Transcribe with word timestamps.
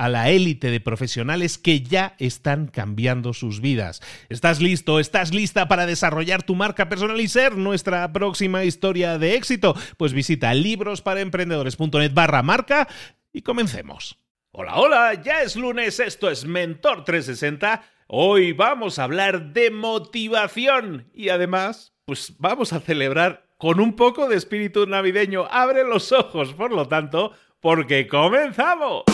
a 0.00 0.08
la 0.08 0.30
élite 0.30 0.70
de 0.70 0.80
profesionales 0.80 1.58
que 1.58 1.82
ya 1.82 2.14
están 2.18 2.68
cambiando 2.68 3.34
sus 3.34 3.60
vidas. 3.60 4.00
¿Estás 4.30 4.62
listo? 4.62 4.98
¿Estás 4.98 5.34
lista 5.34 5.68
para 5.68 5.84
desarrollar 5.84 6.42
tu 6.42 6.54
marca 6.54 6.88
personal 6.88 7.20
y 7.20 7.28
ser 7.28 7.58
nuestra 7.58 8.10
próxima 8.10 8.64
historia 8.64 9.18
de 9.18 9.34
éxito? 9.34 9.76
Pues 9.98 10.14
visita 10.14 10.54
librosparaemprendedores.net 10.54 12.14
barra 12.14 12.42
marca 12.42 12.88
y 13.30 13.42
comencemos. 13.42 14.16
Hola, 14.52 14.76
hola, 14.76 15.22
ya 15.22 15.42
es 15.42 15.54
lunes, 15.54 16.00
esto 16.00 16.30
es 16.30 16.46
Mentor 16.46 17.04
360. 17.04 17.82
Hoy 18.06 18.52
vamos 18.52 18.98
a 18.98 19.04
hablar 19.04 19.52
de 19.52 19.70
motivación 19.70 21.10
y 21.12 21.28
además, 21.28 21.92
pues 22.06 22.36
vamos 22.38 22.72
a 22.72 22.80
celebrar 22.80 23.50
con 23.58 23.78
un 23.78 23.96
poco 23.96 24.30
de 24.30 24.36
espíritu 24.36 24.86
navideño. 24.86 25.46
Abre 25.50 25.84
los 25.84 26.10
ojos, 26.10 26.54
por 26.54 26.72
lo 26.72 26.88
tanto, 26.88 27.32
porque 27.60 28.08
comenzamos. 28.08 29.04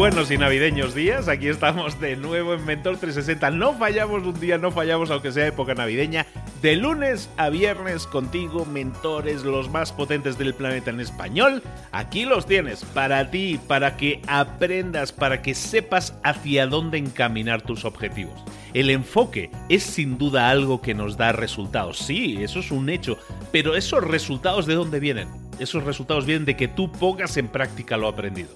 Buenos 0.00 0.30
y 0.30 0.38
navideños 0.38 0.94
días. 0.94 1.28
Aquí 1.28 1.48
estamos 1.48 2.00
de 2.00 2.16
nuevo 2.16 2.54
en 2.54 2.64
Mentor 2.64 2.96
360. 2.96 3.50
No 3.50 3.74
fallamos 3.74 4.26
un 4.26 4.40
día, 4.40 4.56
no 4.56 4.70
fallamos 4.70 5.10
aunque 5.10 5.30
sea 5.30 5.46
época 5.46 5.74
navideña. 5.74 6.24
De 6.62 6.74
lunes 6.74 7.28
a 7.36 7.50
viernes 7.50 8.06
contigo, 8.06 8.64
mentores, 8.64 9.42
los 9.44 9.68
más 9.68 9.92
potentes 9.92 10.38
del 10.38 10.54
planeta 10.54 10.88
en 10.88 11.00
español. 11.00 11.62
Aquí 11.92 12.24
los 12.24 12.46
tienes 12.46 12.82
para 12.82 13.30
ti, 13.30 13.60
para 13.66 13.98
que 13.98 14.22
aprendas, 14.26 15.12
para 15.12 15.42
que 15.42 15.54
sepas 15.54 16.14
hacia 16.24 16.66
dónde 16.66 16.96
encaminar 16.96 17.60
tus 17.60 17.84
objetivos. 17.84 18.42
El 18.72 18.88
enfoque 18.88 19.50
es 19.68 19.82
sin 19.82 20.16
duda 20.16 20.48
algo 20.48 20.80
que 20.80 20.94
nos 20.94 21.18
da 21.18 21.32
resultados. 21.32 21.98
Sí, 21.98 22.38
eso 22.42 22.60
es 22.60 22.70
un 22.70 22.88
hecho. 22.88 23.18
Pero 23.52 23.76
esos 23.76 24.02
resultados 24.02 24.64
de 24.64 24.76
dónde 24.76 24.98
vienen? 24.98 25.28
Esos 25.58 25.84
resultados 25.84 26.24
vienen 26.24 26.46
de 26.46 26.56
que 26.56 26.68
tú 26.68 26.90
pongas 26.90 27.36
en 27.36 27.48
práctica 27.48 27.98
lo 27.98 28.08
aprendido. 28.08 28.48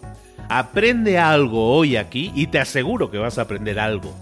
Aprende 0.48 1.18
algo 1.18 1.74
hoy 1.74 1.96
aquí 1.96 2.32
y 2.34 2.48
te 2.48 2.58
aseguro 2.58 3.10
que 3.10 3.18
vas 3.18 3.38
a 3.38 3.42
aprender 3.42 3.78
algo. 3.78 4.14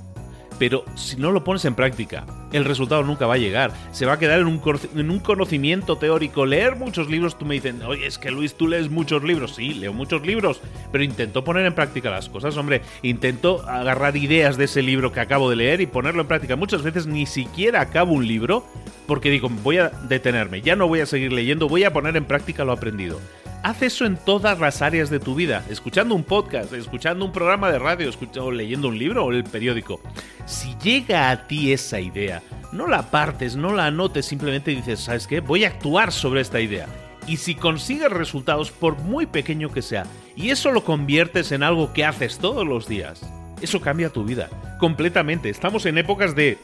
Pero 0.58 0.84
si 0.94 1.16
no 1.16 1.32
lo 1.32 1.42
pones 1.42 1.64
en 1.64 1.74
práctica, 1.74 2.24
el 2.52 2.64
resultado 2.64 3.02
nunca 3.02 3.26
va 3.26 3.34
a 3.34 3.38
llegar. 3.38 3.72
Se 3.90 4.06
va 4.06 4.12
a 4.12 4.18
quedar 4.18 4.40
en 4.40 4.46
un, 4.46 5.18
conocimiento 5.18 5.96
teórico. 5.96 6.46
Leer 6.46 6.76
muchos 6.76 7.10
libros, 7.10 7.36
tú 7.36 7.44
me 7.44 7.54
dicen, 7.54 7.82
oye, 7.82 8.06
es 8.06 8.18
que 8.18 8.30
Luis, 8.30 8.54
tú 8.54 8.68
lees 8.68 8.88
muchos 8.88 9.24
libros. 9.24 9.56
Sí, 9.56 9.74
leo 9.74 9.92
muchos 9.92 10.24
libros, 10.24 10.60
pero 10.92 11.02
intento 11.02 11.42
poner 11.42 11.66
en 11.66 11.74
práctica 11.74 12.10
las 12.10 12.28
cosas, 12.28 12.56
hombre. 12.56 12.82
Intento 13.02 13.68
agarrar 13.68 14.16
ideas 14.16 14.56
de 14.56 14.66
ese 14.66 14.82
libro 14.82 15.10
que 15.10 15.20
acabo 15.20 15.50
de 15.50 15.56
leer 15.56 15.80
y 15.80 15.86
ponerlo 15.86 16.22
en 16.22 16.28
práctica. 16.28 16.54
Muchas 16.54 16.82
veces 16.82 17.06
ni 17.06 17.26
siquiera 17.26 17.80
acabo 17.80 18.12
un 18.12 18.28
libro 18.28 18.64
porque 19.06 19.30
digo, 19.30 19.48
voy 19.48 19.78
a 19.78 19.88
detenerme, 19.88 20.62
ya 20.62 20.76
no 20.76 20.86
voy 20.86 21.00
a 21.00 21.06
seguir 21.06 21.32
leyendo, 21.32 21.68
voy 21.68 21.84
a 21.84 21.92
poner 21.92 22.16
en 22.16 22.24
práctica 22.24 22.64
lo 22.64 22.72
aprendido. 22.72 23.18
Haz 23.62 23.80
eso 23.82 24.06
en 24.06 24.16
todas 24.16 24.58
las 24.58 24.82
áreas 24.82 25.08
de 25.08 25.20
tu 25.20 25.36
vida, 25.36 25.64
escuchando 25.70 26.16
un 26.16 26.24
podcast, 26.24 26.72
escuchando 26.72 27.24
un 27.24 27.30
programa 27.30 27.70
de 27.70 27.78
radio, 27.78 28.08
escuchando, 28.08 28.50
leyendo 28.50 28.88
un 28.88 28.98
libro 28.98 29.24
o 29.24 29.30
el 29.30 29.44
periódico. 29.44 30.00
Si 30.46 30.74
llega 30.82 31.30
a 31.30 31.46
ti 31.46 31.72
esa 31.72 32.00
idea, 32.00 32.42
no 32.72 32.88
la 32.88 33.10
partes, 33.12 33.54
no 33.54 33.72
la 33.72 33.86
anotes, 33.86 34.26
simplemente 34.26 34.72
dices, 34.72 34.98
¿sabes 34.98 35.28
qué? 35.28 35.38
Voy 35.38 35.62
a 35.62 35.68
actuar 35.68 36.10
sobre 36.10 36.40
esta 36.40 36.60
idea. 36.60 36.88
Y 37.28 37.36
si 37.36 37.54
consigues 37.54 38.10
resultados, 38.10 38.72
por 38.72 38.98
muy 38.98 39.26
pequeño 39.26 39.70
que 39.70 39.82
sea, 39.82 40.06
y 40.34 40.50
eso 40.50 40.72
lo 40.72 40.82
conviertes 40.82 41.52
en 41.52 41.62
algo 41.62 41.92
que 41.92 42.04
haces 42.04 42.38
todos 42.38 42.66
los 42.66 42.88
días, 42.88 43.22
eso 43.60 43.80
cambia 43.80 44.10
tu 44.10 44.24
vida 44.24 44.50
completamente. 44.80 45.50
Estamos 45.50 45.86
en 45.86 45.98
épocas 45.98 46.34
de 46.34 46.58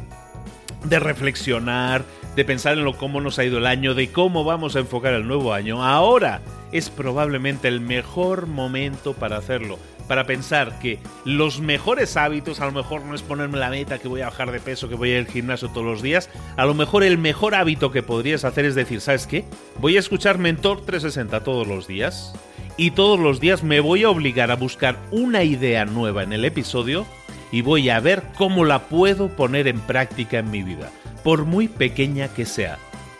de 0.85 0.99
reflexionar, 0.99 2.05
de 2.39 2.45
pensar 2.45 2.79
en 2.79 2.85
lo 2.85 2.97
cómo 2.97 3.21
nos 3.21 3.41
ha 3.41 3.45
ido 3.45 3.59
el 3.59 3.67
año, 3.67 3.97
de 3.97 4.13
cómo 4.13 4.45
vamos 4.45 4.77
a 4.77 4.79
enfocar 4.79 5.13
el 5.13 5.27
nuevo 5.27 5.53
año. 5.53 5.85
Ahora 5.85 6.41
es 6.71 6.89
probablemente 6.89 7.67
el 7.67 7.81
mejor 7.81 8.47
momento 8.47 9.13
para 9.15 9.39
hacerlo, 9.39 9.77
para 10.07 10.25
pensar 10.25 10.79
que 10.79 11.01
los 11.25 11.59
mejores 11.59 12.17
hábitos, 12.17 12.61
a 12.61 12.67
lo 12.67 12.71
mejor 12.71 13.05
no 13.05 13.17
es 13.17 13.23
ponerme 13.23 13.59
la 13.59 13.71
meta 13.71 13.99
que 13.99 14.07
voy 14.07 14.21
a 14.21 14.27
bajar 14.27 14.53
de 14.53 14.61
peso, 14.61 14.89
que 14.89 14.95
voy 14.95 15.11
a 15.11 15.13
ir 15.15 15.27
al 15.27 15.33
gimnasio 15.33 15.69
todos 15.71 15.85
los 15.85 16.01
días, 16.01 16.31
a 16.57 16.65
lo 16.65 16.75
mejor 16.75 17.03
el 17.03 17.19
mejor 17.19 17.57
hábito 17.57 17.91
que 17.91 18.05
podrías 18.05 18.45
hacer 18.45 18.67
es 18.67 18.77
decir, 18.77 19.01
¿sabes 19.01 19.27
qué? 19.27 19.45
Voy 19.81 19.97
a 19.97 19.99
escuchar 19.99 20.39
Mentor 20.39 20.83
360 20.83 21.43
todos 21.43 21.67
los 21.67 21.89
días 21.89 22.35
y 22.77 22.93
todos 22.93 23.19
los 23.19 23.41
días 23.41 23.65
me 23.65 23.81
voy 23.81 24.05
a 24.05 24.11
obligar 24.11 24.53
a 24.53 24.55
buscar 24.55 24.97
una 25.11 25.43
idea 25.43 25.87
nueva 25.87 26.23
en 26.23 26.33
el 26.33 26.45
episodio 26.45 27.05
y 27.51 27.63
voy 27.63 27.91
a 27.91 27.99
ver 27.99 28.23
cómo 28.37 28.65
la 28.65 28.85
puedo 28.89 29.29
poner 29.29 29.67
en 29.67 29.81
práctica 29.81 30.39
en 30.39 30.53
mi 30.53 30.63
vida, 30.63 30.93
por 31.29 31.45
muy 31.45 31.69
pequeña 31.69 32.29
que 32.29 32.47
sea. 32.47 32.79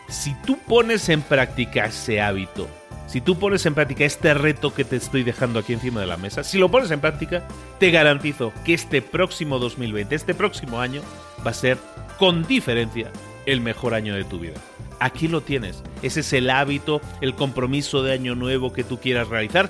Si 0.09 0.35
tú 0.47 0.57
pones 0.67 1.11
en 1.11 1.21
práctica 1.21 1.85
ese 1.85 2.23
hábito, 2.23 2.67
si 3.07 3.21
tú 3.21 3.39
pones 3.39 3.67
en 3.67 3.75
práctica 3.75 4.07
este 4.07 4.33
reto 4.33 4.73
que 4.73 4.87
te 4.87 4.97
estoy 4.97 5.25
dejando 5.25 5.59
aquí 5.59 5.75
encima 5.75 6.01
de 6.01 6.07
la 6.07 6.17
mesa, 6.17 6.43
si 6.43 6.57
lo 6.57 6.71
pones 6.71 6.91
en 6.91 7.01
práctica, 7.01 7.47
te 7.79 7.91
garantizo 7.91 8.55
que 8.65 8.73
este 8.73 9.03
próximo 9.03 9.59
2020, 9.59 10.15
este 10.15 10.35
próximo 10.35 10.81
año, 10.81 11.03
va 11.47 11.51
a 11.51 11.55
ser 11.55 11.77
con 12.19 12.47
diferencia 12.47 13.11
el 13.45 13.61
mejor 13.61 13.93
año 13.93 14.15
de 14.15 14.25
tu 14.25 14.39
vida. 14.39 14.57
Aquí 15.01 15.29
lo 15.29 15.43
tienes. 15.43 15.83
Ese 16.01 16.21
es 16.21 16.33
el 16.33 16.49
hábito, 16.49 17.03
el 17.21 17.35
compromiso 17.35 18.03
de 18.03 18.15
año 18.15 18.35
nuevo 18.35 18.73
que 18.73 18.85
tú 18.85 18.99
quieras 18.99 19.29
realizar 19.29 19.69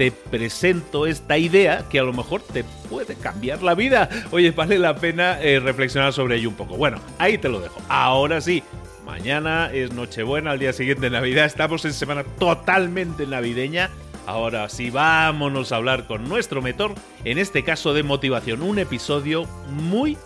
te 0.00 0.12
presento 0.12 1.06
esta 1.06 1.36
idea 1.36 1.84
que 1.90 1.98
a 1.98 2.02
lo 2.02 2.14
mejor 2.14 2.40
te 2.40 2.64
puede 2.88 3.16
cambiar 3.16 3.62
la 3.62 3.74
vida. 3.74 4.08
Oye, 4.30 4.50
vale 4.50 4.78
la 4.78 4.96
pena 4.96 5.38
eh, 5.42 5.60
reflexionar 5.60 6.14
sobre 6.14 6.36
ello 6.36 6.48
un 6.48 6.54
poco. 6.54 6.74
Bueno, 6.78 6.98
ahí 7.18 7.36
te 7.36 7.50
lo 7.50 7.60
dejo. 7.60 7.82
Ahora 7.90 8.40
sí, 8.40 8.62
mañana 9.04 9.70
es 9.70 9.92
Nochebuena, 9.92 10.52
al 10.52 10.58
día 10.58 10.72
siguiente 10.72 11.10
Navidad. 11.10 11.44
Estamos 11.44 11.84
en 11.84 11.92
semana 11.92 12.24
totalmente 12.38 13.26
navideña. 13.26 13.90
Ahora 14.26 14.70
sí, 14.70 14.88
vámonos 14.88 15.70
a 15.70 15.76
hablar 15.76 16.06
con 16.06 16.26
nuestro 16.30 16.62
mentor, 16.62 16.94
en 17.26 17.36
este 17.36 17.62
caso 17.62 17.92
de 17.92 18.02
motivación, 18.02 18.62
un 18.62 18.78
episodio 18.78 19.44
muy, 19.68 20.16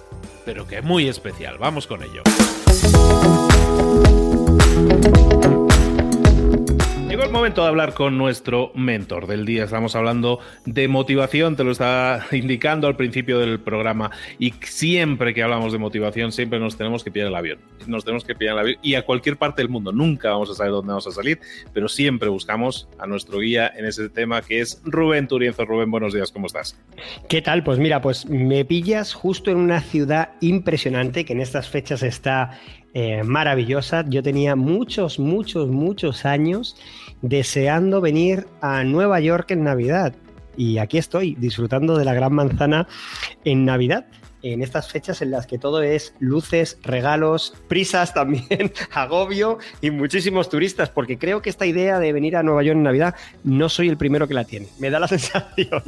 pero 0.45 0.69
que 0.69 0.83
muy 0.83 1.09
especial. 1.09 1.59
Vamos 1.59 1.89
con 1.89 2.01
ello 2.05 2.23
Llegó 7.15 7.23
el 7.23 7.31
momento 7.31 7.63
de 7.63 7.69
hablar 7.69 7.95
con 7.95 8.19
nuestro 8.19 8.73
mentor 8.75 9.29
del 9.29 9.47
día. 9.47 9.63
Estamos 9.63 9.95
hablando 9.95 10.41
de 10.67 10.89
motivación, 10.89 11.55
te 11.55 11.63
lo 11.63 11.71
estaba 11.71 12.27
indicando 12.33 12.89
al 12.89 12.97
principio 12.97 13.39
del 13.39 13.61
programa. 13.61 14.11
Y 14.41 14.53
siempre 14.63 15.33
que 15.33 15.45
hablamos 15.45 15.73
de 15.73 15.79
motivación, 15.79 16.33
siempre 16.33 16.59
nos 16.59 16.77
tenemos 16.77 17.05
que 17.05 17.13
pillar 17.13 17.29
el 17.29 17.37
avión. 17.37 17.61
Nos 17.87 18.05
tenemos 18.05 18.25
que 18.25 18.35
pillar 18.35 18.55
el 18.55 18.59
avión 18.59 18.79
y 18.83 18.97
a 18.97 19.03
cualquier 19.05 19.37
parte 19.37 19.63
del 19.63 19.69
mundo. 19.69 19.93
Nunca 19.93 20.31
vamos 20.31 20.51
a 20.51 20.55
saber 20.55 20.73
dónde 20.73 20.89
vamos 20.89 21.07
a 21.07 21.13
salir, 21.13 21.39
pero 21.73 21.87
siempre 21.87 22.29
buscamos 22.29 22.89
a 22.99 23.07
nuestro 23.07 23.39
guía 23.39 23.73
en 23.77 23.85
ese 23.85 24.09
tema 24.09 24.43
que 24.43 24.61
es 24.61 24.83
Rubén 24.85 25.29
Turienzo. 25.29 25.65
Rubén, 25.65 25.93
buenos 25.93 26.15
días, 26.15 26.33
¿cómo 26.33 26.49
estás? 26.49 26.77
¿Qué 27.29 27.41
tal? 27.43 27.63
Pues 27.63 27.79
mira, 27.79 28.01
pues 28.01 28.27
me 28.27 28.65
pillas 28.65 29.15
justo 29.15 29.53
en 29.53 29.59
una 29.59 29.83
ciudad 29.83 30.31
impresionante 30.41 31.25
que 31.25 31.35
en 31.35 31.43
estas 31.43 31.69
fechas 31.69 32.03
está 32.03 32.59
eh, 32.95 33.23
maravillosa. 33.25 34.05
Yo 34.09 34.23
tenía 34.23 34.57
muchos, 34.57 35.19
muchos, 35.19 35.69
muchos 35.69 36.25
años 36.25 36.77
deseando 37.23 38.01
venir 38.01 38.47
a 38.61 38.85
Nueva 38.85 39.21
York 39.21 39.51
en 39.51 39.65
Navidad. 39.65 40.15
Y 40.57 40.79
aquí 40.79 40.99
estoy, 40.99 41.35
disfrutando 41.35 41.99
de 41.99 42.05
la 42.05 42.15
Gran 42.15 42.33
Manzana 42.33 42.87
en 43.45 43.65
Navidad 43.65 44.07
en 44.45 44.63
estas 44.63 44.93
fechas 44.93 45.23
en 45.23 45.31
las 45.31 45.47
que 45.47 45.59
todo 45.59 45.83
es 45.83 46.15
luces, 46.21 46.79
regalos, 46.83 47.55
prisas 47.67 48.13
también, 48.13 48.73
agobio 48.93 49.59
y 49.81 49.91
muchísimos 49.91 50.51
turistas, 50.51 50.91
porque 50.91 51.19
creo 51.19 51.41
que 51.43 51.51
esta 51.51 51.67
idea 51.67 51.99
de 51.99 52.13
venir 52.13 52.37
a 52.37 52.43
Nueva 52.43 52.63
York 52.63 52.77
en 52.77 52.83
Navidad 52.83 53.15
no 53.43 53.69
soy 53.69 53.89
el 53.89 53.97
primero 53.97 54.29
que 54.29 54.35
la 54.35 54.45
tiene. 54.45 54.69
Me 54.79 54.91
da 54.91 55.01
la 55.01 55.09
sensación. 55.09 55.83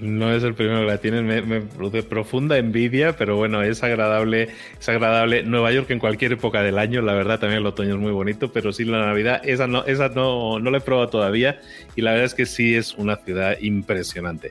No 0.00 0.34
es 0.34 0.42
el 0.42 0.54
primero 0.54 0.80
que 0.80 0.86
la 0.86 0.98
tienes, 0.98 1.22
me, 1.22 1.60
produce 1.62 2.02
profunda 2.02 2.58
envidia, 2.58 3.16
pero 3.16 3.36
bueno, 3.36 3.62
es 3.62 3.82
agradable, 3.82 4.48
es 4.78 4.88
agradable. 4.88 5.42
Nueva 5.44 5.72
York 5.72 5.90
en 5.90 5.98
cualquier 5.98 6.32
época 6.32 6.62
del 6.62 6.78
año, 6.78 7.00
la 7.00 7.14
verdad, 7.14 7.40
también 7.40 7.60
el 7.60 7.66
otoño 7.66 7.94
es 7.94 8.00
muy 8.00 8.12
bonito, 8.12 8.52
pero 8.52 8.72
sí 8.72 8.84
la 8.84 9.06
Navidad, 9.06 9.40
esa 9.44 9.66
no, 9.66 9.84
esa 9.84 10.10
no, 10.10 10.58
no 10.58 10.70
la 10.70 10.78
he 10.78 10.80
probado 10.82 11.08
todavía 11.08 11.60
y 11.96 12.02
la 12.02 12.10
verdad 12.10 12.26
es 12.26 12.34
que 12.34 12.44
sí 12.44 12.74
es 12.74 12.94
una 12.94 13.16
ciudad 13.16 13.56
impresionante. 13.60 14.50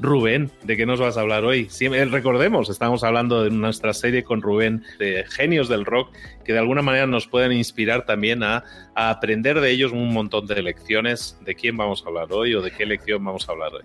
Rubén, 0.00 0.50
¿de 0.64 0.76
qué 0.76 0.86
nos 0.86 1.00
vas 1.00 1.18
a 1.18 1.20
hablar 1.20 1.44
hoy? 1.44 1.68
Eh, 1.80 2.04
recordemos, 2.06 2.70
estamos 2.70 3.04
hablando 3.04 3.44
de 3.44 3.50
nuestra 3.50 3.92
serie 3.92 4.24
con 4.24 4.40
Rubén 4.40 4.84
de 4.98 5.24
genios 5.28 5.68
del 5.68 5.84
rock 5.84 6.14
que 6.44 6.54
de 6.54 6.60
alguna 6.60 6.80
manera 6.80 7.06
nos 7.06 7.26
pueden 7.26 7.52
inspirar 7.52 8.06
también 8.06 8.42
a, 8.42 8.64
a 8.94 9.10
aprender 9.10 9.60
de 9.60 9.70
ellos 9.70 9.92
un 9.92 10.14
montón 10.14 10.46
de 10.46 10.62
lecciones. 10.62 11.36
¿De 11.44 11.54
quién 11.54 11.76
vamos 11.76 12.02
a 12.02 12.08
hablar 12.08 12.28
hoy 12.30 12.54
o 12.54 12.62
de 12.62 12.70
qué 12.70 12.86
lección 12.86 13.22
vamos 13.22 13.46
a 13.48 13.52
hablar 13.52 13.74
hoy? 13.74 13.84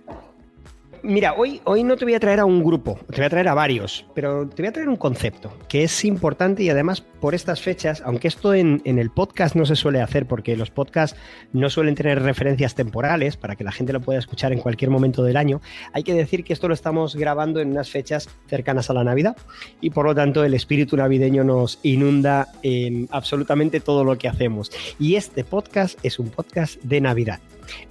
Mira, 1.06 1.34
hoy, 1.34 1.60
hoy 1.66 1.84
no 1.84 1.98
te 1.98 2.06
voy 2.06 2.14
a 2.14 2.20
traer 2.22 2.40
a 2.40 2.46
un 2.46 2.64
grupo, 2.64 2.98
te 3.10 3.18
voy 3.18 3.26
a 3.26 3.30
traer 3.30 3.50
a 3.50 3.54
varios, 3.54 4.06
pero 4.16 4.48
te 4.48 4.62
voy 4.62 4.70
a 4.70 4.72
traer 4.72 4.88
un 4.88 4.96
concepto 4.96 5.52
que 5.68 5.84
es 5.84 6.06
importante 6.06 6.64
y 6.64 6.70
además 6.70 7.02
por 7.02 7.36
estas 7.36 7.62
fechas, 7.62 8.02
aunque 8.06 8.30
esto 8.30 8.54
en, 8.54 8.82
el 8.86 9.10
podcast 9.10 9.54
no 9.58 9.66
se 9.66 9.76
suele 9.76 10.02
hacer 10.02 10.28
porque 10.28 10.56
los 10.56 10.72
podcasts 10.72 11.20
no 11.52 11.70
suelen 11.70 11.96
tener 11.96 12.22
referencias 12.22 12.74
temporales 12.74 13.36
para 13.36 13.58
que 13.58 13.66
la 13.66 13.74
gente 13.74 13.92
lo 13.92 14.00
pueda 14.00 14.18
escuchar 14.18 14.54
en 14.54 14.60
cualquier 14.60 14.92
momento 14.92 15.26
del 15.26 15.36
año, 15.36 15.60
hay 15.92 16.04
que 16.04 16.14
decir 16.14 16.46
que 16.46 16.54
esto 16.54 16.70
lo 16.70 16.74
estamos 16.74 17.18
grabando 17.18 17.60
en 17.60 17.72
unas 17.72 17.90
fechas 17.90 18.30
cercanas 18.48 18.90
a 18.90 18.94
la 18.94 19.04
Navidad 19.04 19.36
y 19.82 19.90
por 19.90 20.06
lo 20.06 20.16
tanto 20.16 20.46
el 20.46 20.54
espíritu 20.54 20.96
navideño 20.96 21.44
nos 21.44 21.80
inunda 21.84 22.48
en 22.62 23.10
absolutamente 23.12 23.82
todo 23.82 24.06
lo 24.06 24.18
que 24.18 24.30
hacemos. 24.30 24.72
Y 25.00 25.16
este 25.16 25.44
podcast 25.44 26.00
es 26.02 26.18
un 26.18 26.30
podcast 26.30 26.82
de 26.82 27.02
Navidad. 27.02 27.42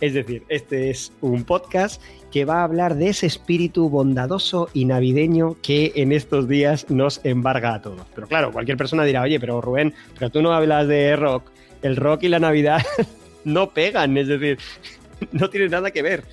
Es 0.00 0.14
decir, 0.14 0.44
este 0.48 0.90
es 0.90 1.12
un 1.20 1.44
podcast 1.44 2.02
que 2.30 2.44
va 2.44 2.60
a 2.60 2.64
hablar 2.64 2.96
de 2.96 3.08
ese 3.08 3.26
espíritu 3.26 3.88
bondadoso 3.88 4.68
y 4.72 4.84
navideño 4.84 5.56
que 5.62 5.92
en 5.96 6.12
estos 6.12 6.48
días 6.48 6.90
nos 6.90 7.20
embarga 7.24 7.74
a 7.74 7.82
todos. 7.82 8.06
Pero 8.14 8.26
claro, 8.26 8.52
cualquier 8.52 8.76
persona 8.76 9.04
dirá, 9.04 9.22
oye, 9.22 9.38
pero 9.38 9.60
Rubén, 9.60 9.94
pero 10.18 10.30
tú 10.30 10.42
no 10.42 10.52
hablas 10.52 10.88
de 10.88 11.14
rock. 11.16 11.50
El 11.82 11.96
rock 11.96 12.22
y 12.24 12.28
la 12.28 12.38
Navidad 12.38 12.82
no 13.44 13.70
pegan, 13.70 14.16
es 14.16 14.28
decir, 14.28 14.58
no 15.32 15.50
tienen 15.50 15.70
nada 15.70 15.90
que 15.90 16.02
ver. 16.02 16.24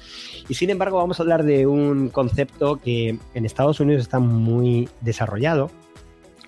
Y 0.47 0.53
sin 0.55 0.69
embargo, 0.69 0.97
vamos 0.97 1.19
a 1.19 1.23
hablar 1.23 1.43
de 1.43 1.67
un 1.67 2.09
concepto 2.09 2.77
que 2.77 3.17
en 3.33 3.45
Estados 3.45 3.79
Unidos 3.79 4.01
está 4.01 4.19
muy 4.19 4.89
desarrollado, 5.01 5.69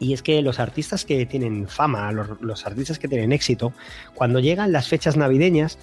y 0.01 0.13
es 0.13 0.23
que 0.23 0.41
los 0.41 0.59
artistas 0.59 1.05
que 1.05 1.27
tienen 1.27 1.67
fama, 1.67 2.11
los, 2.11 2.65
artistas 2.65 2.97
que 2.97 3.07
tienen 3.07 3.31
éxito, 3.31 3.71
cuando 4.15 4.39
llegan 4.39 4.71
las 4.71 4.87
fechas 4.87 5.15
navideñas, 5.15 5.77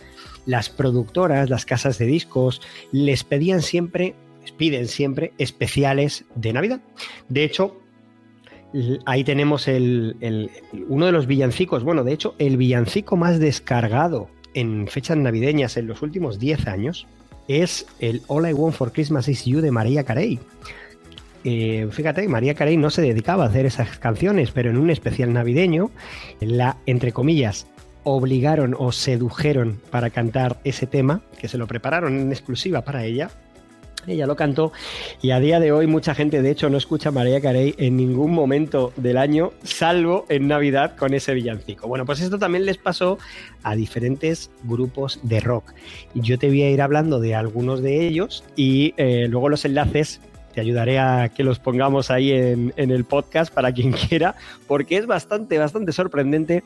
las 0.49 0.71
productoras, 0.71 1.51
las 1.51 1.67
casas 1.67 1.99
de 1.99 2.07
discos, 2.07 2.63
les 2.91 3.23
pedían 3.23 3.61
siempre, 3.61 4.15
piden 4.57 4.89
siempre 4.89 5.33
especiales 5.37 6.25
de 6.35 6.55
Navidad. 6.55 6.81
De 7.29 7.45
hecho, 7.45 7.77
ahí 9.05 9.25
tenemos 9.25 9.69
el, 9.69 10.51
uno 10.89 11.05
de 11.05 11.13
los 11.13 11.27
villancicos, 11.27 11.85
bueno, 11.85 12.03
de 12.03 12.15
hecho, 12.15 12.35
el 12.39 12.57
villancico 12.57 13.15
más 13.19 13.39
descargado 13.39 14.31
en 14.55 14.89
fechas 14.89 15.19
navideñas 15.19 15.77
en 15.77 15.87
los 15.87 16.01
últimos 16.01 16.39
10 16.39 16.67
años 16.67 17.07
es 17.47 17.87
el 18.01 18.23
All 18.27 18.49
I 18.49 18.55
Want 18.55 18.75
for 18.75 18.91
Christmas 18.91 19.29
Is 19.29 19.45
You 19.45 19.61
de 19.61 19.71
María 19.71 20.03
Carey. 20.05 20.41
Eh, 21.45 21.89
fíjate, 21.91 22.27
María 22.27 22.55
Carey 22.55 22.79
no 22.79 22.89
se 22.89 23.03
dedicaba 23.03 23.45
a 23.45 23.49
hacer 23.49 23.67
esas 23.67 23.99
canciones, 23.99 24.51
pero 24.51 24.71
en 24.71 24.79
un 24.79 24.89
especial 24.89 25.31
navideño, 25.35 25.91
la, 26.41 26.79
entre 26.87 27.13
comillas, 27.13 27.67
obligaron 28.05 28.75
o 28.79 28.93
sedujeron 28.93 29.81
para 29.91 30.11
cantar 30.11 30.59
ese 30.65 30.87
tema, 30.87 31.23
que 31.39 31.49
se 31.49 31.59
lo 31.59 31.67
prepararon 31.67 32.19
en 32.19 32.31
exclusiva 32.31 32.83
para 32.83 33.05
ella. 33.05 33.31
Ella 34.07 34.27
lo 34.27 34.37
cantó 34.37 34.73
y 35.21 35.33
a 35.33 35.41
día 35.41 35.61
de 35.61 35.73
hoy 35.73 35.87
mucha 35.87 36.15
gente 36.15 36.41
de 36.41 36.51
hecho 36.51 36.71
no 36.71 36.79
escucha 36.79 37.11
a 37.11 37.13
María 37.13 37.41
Carey 37.41 37.75
en 37.79 37.97
ningún 37.97 38.33
momento 38.33 38.93
del 38.97 39.19
año, 39.19 39.53
salvo 39.65 40.25
en 40.31 40.49
Navidad 40.49 40.97
con 40.97 41.13
ese 41.13 41.35
villancico. 41.35 41.89
Bueno, 41.89 42.07
pues 42.07 42.21
esto 42.21 42.39
también 42.39 42.65
les 42.65 42.79
pasó 42.79 43.19
a 43.63 43.75
diferentes 43.75 44.51
grupos 44.63 45.21
de 45.25 45.41
rock. 45.41 45.75
Yo 46.15 46.39
te 46.39 46.49
voy 46.49 46.63
a 46.63 46.71
ir 46.71 46.81
hablando 46.81 47.21
de 47.21 47.35
algunos 47.35 47.83
de 47.83 48.07
ellos 48.07 48.45
y 48.57 48.95
eh, 48.97 49.27
luego 49.29 49.51
los 49.51 49.65
enlaces 49.65 50.21
te 50.55 50.63
ayudaré 50.63 50.99
a 50.99 51.29
que 51.29 51.45
los 51.45 51.59
pongamos 51.59 52.11
ahí 52.11 52.33
en, 52.33 52.73
el 52.77 53.05
podcast 53.05 53.53
para 53.53 53.73
quien 53.73 53.93
quiera, 54.09 54.35
porque 54.67 54.97
es 54.97 55.07
bastante, 55.07 55.59
bastante 55.59 55.93
sorprendente 55.93 56.65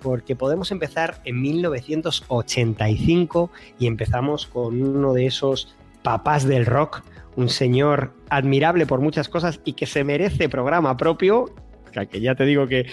porque 0.00 0.36
podemos 0.36 0.72
empezar 0.72 1.20
en 1.24 1.40
1985 1.40 3.50
y 3.78 3.86
empezamos 3.86 4.46
con 4.46 4.82
uno 4.82 5.12
de 5.12 5.26
esos 5.26 5.74
papás 6.02 6.46
del 6.46 6.66
rock, 6.66 7.02
un 7.36 7.48
señor 7.48 8.12
admirable 8.28 8.86
por 8.86 9.00
muchas 9.00 9.28
cosas 9.28 9.60
y 9.64 9.74
que 9.74 9.86
se 9.86 10.04
merece 10.04 10.48
programa 10.48 10.96
propio, 10.96 11.54
que 12.10 12.20
ya 12.20 12.34
te 12.34 12.44
digo 12.44 12.66
que, 12.68 12.86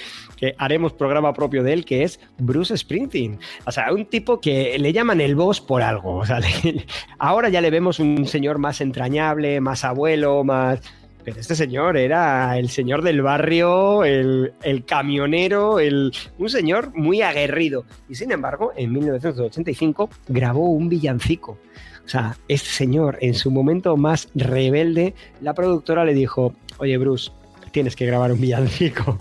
haremos 0.57 0.93
programa 0.93 1.33
propio 1.33 1.63
de 1.63 1.73
él, 1.73 1.85
que 1.85 2.03
es 2.03 2.19
Bruce 2.37 2.75
Springsteen. 2.75 3.39
O 3.65 3.71
sea, 3.71 3.93
un 3.93 4.05
tipo 4.05 4.41
que 4.41 4.77
le 4.79 4.93
llaman 4.93 5.21
el 5.21 5.35
boss 5.35 5.61
por 5.61 5.81
algo. 5.81 6.15
O 6.15 6.25
sea, 6.25 6.39
ahora 7.19 7.49
ya 7.49 7.61
le 7.61 7.69
vemos 7.69 7.99
un 7.99 8.27
señor 8.27 8.57
más 8.57 8.81
entrañable, 8.81 9.61
más 9.61 9.83
abuelo, 9.83 10.43
más 10.43 10.81
pero 11.27 11.41
este 11.41 11.55
señor 11.55 11.97
era 11.97 12.57
el 12.57 12.69
señor 12.69 13.01
del 13.01 13.21
barrio, 13.21 14.05
el, 14.05 14.53
camionero, 14.85 15.77
el, 15.77 16.13
un 16.37 16.49
señor 16.49 16.95
muy 16.95 17.21
aguerrido. 17.21 17.83
Y 18.07 18.15
sin 18.15 18.31
embargo, 18.31 18.71
en 18.77 18.93
1985 18.93 20.09
grabó 20.29 20.69
un 20.69 20.87
villancico. 20.87 21.57
O 22.05 22.07
sea, 22.07 22.37
este 22.47 22.69
señor, 22.69 23.17
en 23.19 23.33
su 23.33 23.51
momento 23.51 23.97
más 23.97 24.29
rebelde, 24.35 25.15
la 25.41 25.53
productora 25.53 26.05
le 26.05 26.13
dijo, 26.13 26.53
oye 26.77 26.97
Bruce, 26.97 27.29
tienes 27.71 27.97
que 27.97 28.05
grabar 28.05 28.31
un 28.31 28.39
villancico. 28.39 29.19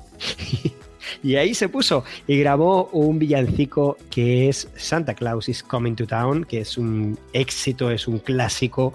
y 1.24 1.34
ahí 1.34 1.54
se 1.54 1.68
puso 1.68 2.04
y 2.28 2.38
grabó 2.38 2.84
un 2.92 3.18
villancico 3.18 3.96
que 4.10 4.48
es 4.48 4.68
Santa 4.76 5.14
Claus 5.14 5.48
is 5.48 5.60
Coming 5.60 5.96
to 5.96 6.06
Town, 6.06 6.44
que 6.44 6.60
es 6.60 6.78
un 6.78 7.18
éxito, 7.32 7.90
es 7.90 8.06
un 8.06 8.20
clásico 8.20 8.94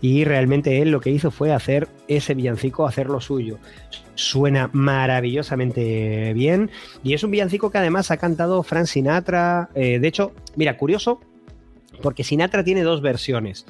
y 0.00 0.24
realmente 0.24 0.82
él 0.82 0.90
lo 0.90 1.00
que 1.00 1.10
hizo 1.10 1.30
fue 1.30 1.52
hacer 1.52 1.88
ese 2.08 2.34
villancico, 2.34 2.86
hacerlo 2.86 3.20
suyo. 3.20 3.58
Suena 4.14 4.70
maravillosamente 4.72 6.32
bien 6.34 6.70
y 7.02 7.14
es 7.14 7.22
un 7.22 7.30
villancico 7.30 7.70
que 7.70 7.78
además 7.78 8.10
ha 8.10 8.16
cantado 8.16 8.62
Frank 8.62 8.86
Sinatra. 8.86 9.68
Eh, 9.74 9.98
de 9.98 10.08
hecho, 10.08 10.32
mira, 10.56 10.76
curioso, 10.76 11.20
porque 12.02 12.24
Sinatra 12.24 12.64
tiene 12.64 12.82
dos 12.82 13.00
versiones. 13.02 13.66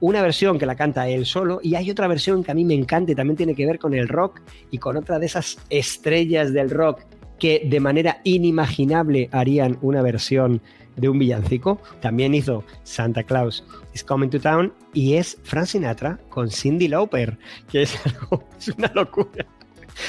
Una 0.00 0.22
versión 0.22 0.58
que 0.58 0.64
la 0.64 0.76
canta 0.76 1.08
él 1.08 1.26
solo 1.26 1.60
y 1.62 1.74
hay 1.74 1.90
otra 1.90 2.08
versión 2.08 2.42
que 2.42 2.50
a 2.50 2.54
mí 2.54 2.64
me 2.64 2.74
encanta 2.74 3.12
y 3.12 3.14
también 3.14 3.36
tiene 3.36 3.54
que 3.54 3.66
ver 3.66 3.78
con 3.78 3.92
el 3.92 4.08
rock 4.08 4.40
y 4.70 4.78
con 4.78 4.96
otra 4.96 5.18
de 5.18 5.26
esas 5.26 5.58
estrellas 5.68 6.52
del 6.54 6.70
rock 6.70 7.02
que 7.38 7.62
de 7.64 7.80
manera 7.80 8.20
inimaginable 8.24 9.28
harían 9.32 9.78
una 9.82 10.02
versión 10.02 10.62
de 11.00 11.08
un 11.08 11.18
villancico. 11.18 11.80
También 12.00 12.34
hizo 12.34 12.64
Santa 12.82 13.22
Claus 13.22 13.64
is 13.94 14.04
Coming 14.04 14.30
to 14.30 14.40
Town 14.40 14.72
y 14.92 15.14
es 15.14 15.38
Frank 15.42 15.66
Sinatra 15.66 16.18
con 16.28 16.50
Cindy 16.50 16.88
Lauper, 16.88 17.38
que 17.70 17.82
es, 17.82 17.98
es 18.58 18.68
una 18.68 18.90
locura. 18.94 19.46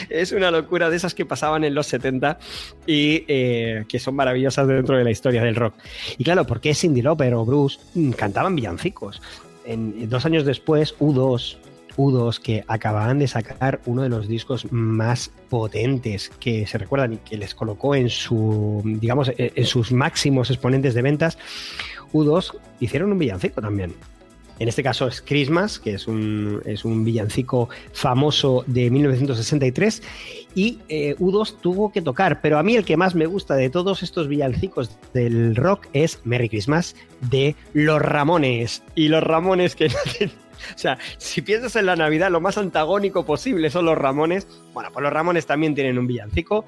Es 0.10 0.31
una 0.31 0.51
locura 0.51 0.89
de 0.89 0.95
esas 0.95 1.13
que 1.13 1.25
pasaban 1.25 1.63
en 1.63 1.75
los 1.75 1.88
70 1.88 2.39
y 2.86 3.25
eh, 3.27 3.83
que 3.88 4.00
son 4.00 4.15
maravillosas 4.15 4.67
dentro 4.67 4.98
de 4.98 5.03
la 5.03 5.12
historia 5.12 5.43
del 5.43 5.55
rock. 5.55 5.75
Y 6.17 6.24
claro, 6.24 6.45
¿por 6.45 6.62
qué 6.62 6.74
Cindy 6.74 7.01
Lauper 7.01 7.33
o 7.33 7.45
Bruce 7.45 7.79
cantaban 8.15 8.55
villancicos? 8.55 9.21
En, 9.65 10.10
dos 10.10 10.25
años 10.25 10.45
después, 10.45 10.98
U2 11.00 11.57
U2 11.98 12.39
que 12.39 12.63
acababan 12.67 13.19
de 13.19 13.27
sacar 13.27 13.81
uno 13.86 14.01
de 14.01 14.10
los 14.10 14.27
discos 14.27 14.71
más 14.71 15.31
potentes 15.50 16.29
que 16.39 16.65
se 16.67 16.77
recuerdan 16.77 17.13
y 17.13 17.17
que 17.17 17.38
les 17.38 17.55
colocó 17.55 17.95
en 17.95 18.10
su, 18.10 18.81
digamos, 18.86 19.29
e, 19.29 19.53
en 19.55 19.65
sus 19.65 19.91
máximos 19.91 20.50
exponentes 20.50 20.93
de 20.93 21.01
ventas, 21.01 21.38
U2 22.13 22.55
hicieron 22.79 23.12
un 23.12 23.19
villancico 23.19 23.62
también. 23.62 23.93
En 24.62 24.67
este 24.67 24.83
caso 24.83 25.07
es 25.07 25.24
Christmas, 25.24 25.79
que 25.79 25.95
es 25.95 26.07
un, 26.07 26.62
es 26.65 26.86
un 26.86 27.03
villancico 27.03 27.69
famoso 27.93 28.63
de 28.67 28.91
1963 28.91 30.03
y 30.53 30.77
eh, 30.88 31.15
U2 31.17 31.55
tuvo 31.60 31.91
que 31.91 32.03
tocar, 32.03 32.41
pero 32.41 32.60
a 32.60 32.63
mí 32.63 32.75
el 32.75 32.86
que 32.86 32.95
más 32.95 33.15
me 33.15 33.25
gusta 33.25 33.55
de 33.55 33.71
todos 33.71 34.03
estos 34.03 34.27
villancicos 34.27 34.91
del 35.15 35.55
rock 35.55 35.88
es 35.93 36.19
Merry 36.25 36.48
Christmas 36.48 36.95
de 37.21 37.55
Los 37.74 38.03
Ramones. 38.03 38.83
Y 38.93 39.07
los 39.07 39.24
Ramones 39.24 39.75
que 39.75 39.88
O 40.75 40.77
sea, 40.77 40.98
si 41.18 41.41
piensas 41.41 41.75
en 41.75 41.86
la 41.86 41.96
Navidad, 41.96 42.32
lo 42.32 42.41
más 42.41 42.58
antagónico 42.58 43.25
posible 43.25 43.70
son 43.70 43.86
los 43.86 43.98
Ramones. 43.98 44.48
Bueno, 44.74 44.89
pues 44.91 45.03
los 45.03 45.13
Ramones 45.13 45.46
también 45.46 45.75
tienen 45.75 45.98
un 45.98 46.08
villancico. 46.08 46.65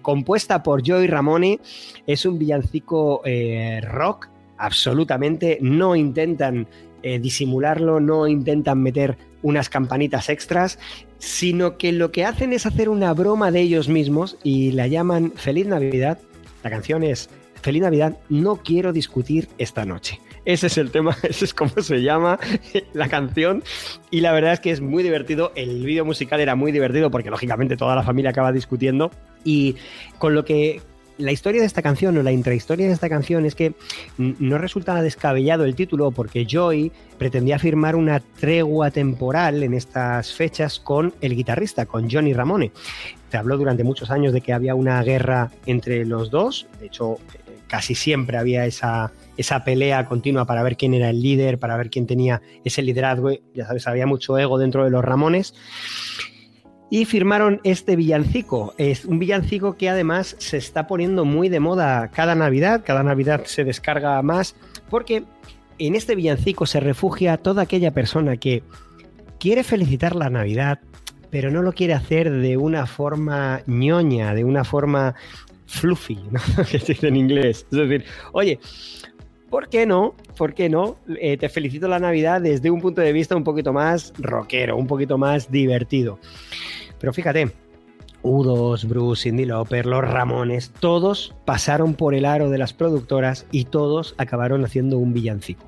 Compuesta 0.00 0.62
por 0.62 0.86
Joey 0.86 1.06
Ramone, 1.06 1.60
es 2.06 2.24
un 2.26 2.38
villancico 2.38 3.22
eh, 3.24 3.80
rock, 3.82 4.28
absolutamente. 4.58 5.58
No 5.60 5.94
intentan 5.96 6.66
eh, 7.02 7.18
disimularlo, 7.18 8.00
no 8.00 8.26
intentan 8.26 8.82
meter 8.82 9.16
unas 9.42 9.68
campanitas 9.68 10.28
extras, 10.28 10.78
sino 11.18 11.76
que 11.76 11.92
lo 11.92 12.12
que 12.12 12.24
hacen 12.24 12.52
es 12.52 12.66
hacer 12.66 12.88
una 12.88 13.12
broma 13.12 13.50
de 13.50 13.60
ellos 13.60 13.88
mismos 13.88 14.36
y 14.42 14.72
la 14.72 14.86
llaman 14.86 15.32
Feliz 15.34 15.66
Navidad. 15.66 16.18
La 16.62 16.70
canción 16.70 17.02
es 17.02 17.28
Feliz 17.60 17.82
Navidad, 17.82 18.18
no 18.28 18.56
quiero 18.56 18.92
discutir 18.92 19.48
esta 19.58 19.84
noche. 19.84 20.20
Ese 20.44 20.66
es 20.66 20.78
el 20.78 20.90
tema, 20.90 21.16
ese 21.22 21.44
es 21.44 21.54
como 21.54 21.70
se 21.82 22.02
llama 22.02 22.38
la 22.92 23.08
canción. 23.08 23.62
Y 24.10 24.20
la 24.20 24.32
verdad 24.32 24.54
es 24.54 24.60
que 24.60 24.70
es 24.70 24.80
muy 24.80 25.02
divertido. 25.02 25.52
El 25.54 25.84
vídeo 25.84 26.04
musical 26.04 26.40
era 26.40 26.54
muy 26.54 26.72
divertido 26.72 27.10
porque 27.10 27.30
lógicamente 27.30 27.76
toda 27.76 27.94
la 27.94 28.02
familia 28.02 28.30
acaba 28.30 28.52
discutiendo. 28.52 29.10
Y 29.44 29.76
con 30.18 30.34
lo 30.34 30.44
que 30.44 30.80
la 31.18 31.32
historia 31.32 31.60
de 31.60 31.66
esta 31.66 31.82
canción 31.82 32.16
o 32.16 32.22
la 32.22 32.32
intrahistoria 32.32 32.86
de 32.86 32.92
esta 32.92 33.08
canción 33.08 33.44
es 33.44 33.54
que 33.54 33.74
no 34.16 34.58
resulta 34.58 35.00
descabellado 35.02 35.64
el 35.64 35.74
título 35.74 36.10
porque 36.10 36.46
Joy 36.46 36.90
pretendía 37.18 37.58
firmar 37.58 37.96
una 37.96 38.20
tregua 38.20 38.90
temporal 38.90 39.62
en 39.62 39.74
estas 39.74 40.32
fechas 40.32 40.80
con 40.80 41.14
el 41.20 41.36
guitarrista, 41.36 41.86
con 41.86 42.10
Johnny 42.10 42.32
Ramone. 42.32 42.72
Se 43.30 43.36
habló 43.36 43.56
durante 43.56 43.84
muchos 43.84 44.10
años 44.10 44.32
de 44.32 44.40
que 44.40 44.52
había 44.52 44.74
una 44.74 45.02
guerra 45.02 45.50
entre 45.66 46.04
los 46.04 46.30
dos, 46.30 46.66
de 46.80 46.86
hecho 46.86 47.14
eh, 47.34 47.58
casi 47.66 47.94
siempre 47.94 48.36
había 48.36 48.66
esa, 48.66 49.12
esa 49.42 49.62
pelea 49.64 50.06
continua 50.06 50.46
para 50.46 50.62
ver 50.62 50.76
quién 50.76 50.94
era 50.94 51.10
el 51.10 51.20
líder, 51.20 51.58
para 51.58 51.76
ver 51.76 51.90
quién 51.90 52.06
tenía 52.06 52.40
ese 52.64 52.82
liderazgo, 52.82 53.30
ya 53.54 53.66
sabes, 53.66 53.86
había 53.86 54.06
mucho 54.06 54.38
ego 54.38 54.58
dentro 54.58 54.84
de 54.84 54.90
los 54.90 55.04
Ramones 55.04 55.54
y 56.90 57.06
firmaron 57.06 57.60
este 57.64 57.96
villancico. 57.96 58.74
Es 58.76 59.06
un 59.06 59.18
villancico 59.18 59.76
que 59.76 59.88
además 59.88 60.36
se 60.38 60.58
está 60.58 60.86
poniendo 60.86 61.24
muy 61.24 61.48
de 61.48 61.58
moda 61.58 62.08
cada 62.08 62.34
Navidad, 62.34 62.82
cada 62.84 63.02
Navidad 63.02 63.44
se 63.46 63.64
descarga 63.64 64.20
más, 64.20 64.56
porque 64.90 65.24
en 65.78 65.94
este 65.94 66.14
villancico 66.14 66.66
se 66.66 66.80
refugia 66.80 67.38
toda 67.38 67.62
aquella 67.62 67.92
persona 67.92 68.36
que 68.36 68.62
quiere 69.40 69.64
felicitar 69.64 70.14
la 70.14 70.28
Navidad, 70.28 70.80
pero 71.30 71.50
no 71.50 71.62
lo 71.62 71.72
quiere 71.72 71.94
hacer 71.94 72.30
de 72.30 72.58
una 72.58 72.84
forma 72.84 73.62
ñoña, 73.66 74.34
de 74.34 74.44
una 74.44 74.62
forma 74.62 75.14
fluffy, 75.64 76.18
¿no? 76.30 76.40
que 76.70 76.78
se 76.78 76.92
dice 76.92 77.08
en 77.08 77.16
inglés. 77.16 77.66
Es 77.72 77.78
decir, 77.78 78.04
oye, 78.32 78.60
¿por 79.52 79.68
qué 79.68 79.84
no? 79.84 80.14
¿Por 80.38 80.54
qué 80.54 80.70
no? 80.70 80.96
Eh, 81.20 81.36
te 81.36 81.50
felicito 81.50 81.86
la 81.86 81.98
Navidad 81.98 82.40
desde 82.40 82.70
un 82.70 82.80
punto 82.80 83.02
de 83.02 83.12
vista 83.12 83.36
un 83.36 83.44
poquito 83.44 83.74
más 83.74 84.14
rockero, 84.16 84.78
un 84.78 84.86
poquito 84.86 85.18
más 85.18 85.50
divertido. 85.50 86.18
Pero 86.98 87.12
fíjate, 87.12 87.50
U2, 88.22 88.88
Bruce, 88.88 89.24
Cindy 89.24 89.44
Lauper, 89.44 89.84
los 89.84 90.00
Ramones, 90.00 90.72
todos 90.80 91.34
pasaron 91.44 91.92
por 91.92 92.14
el 92.14 92.24
aro 92.24 92.48
de 92.48 92.56
las 92.56 92.72
productoras 92.72 93.44
y 93.50 93.66
todos 93.66 94.14
acabaron 94.16 94.64
haciendo 94.64 94.96
un 94.96 95.12
villancico. 95.12 95.66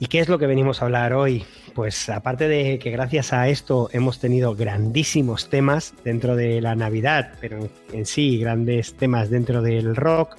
¿Y 0.00 0.06
qué 0.06 0.18
es 0.18 0.28
lo 0.28 0.40
que 0.40 0.48
venimos 0.48 0.82
a 0.82 0.86
hablar 0.86 1.12
hoy? 1.12 1.44
Pues 1.72 2.08
aparte 2.08 2.48
de 2.48 2.80
que 2.80 2.90
gracias 2.90 3.32
a 3.32 3.48
esto 3.48 3.90
hemos 3.92 4.18
tenido 4.18 4.56
grandísimos 4.56 5.48
temas 5.50 5.94
dentro 6.02 6.34
de 6.34 6.60
la 6.60 6.74
Navidad, 6.74 7.34
pero 7.40 7.68
en 7.92 8.06
sí 8.06 8.38
grandes 8.38 8.94
temas 8.94 9.30
dentro 9.30 9.62
del 9.62 9.94
rock, 9.94 10.36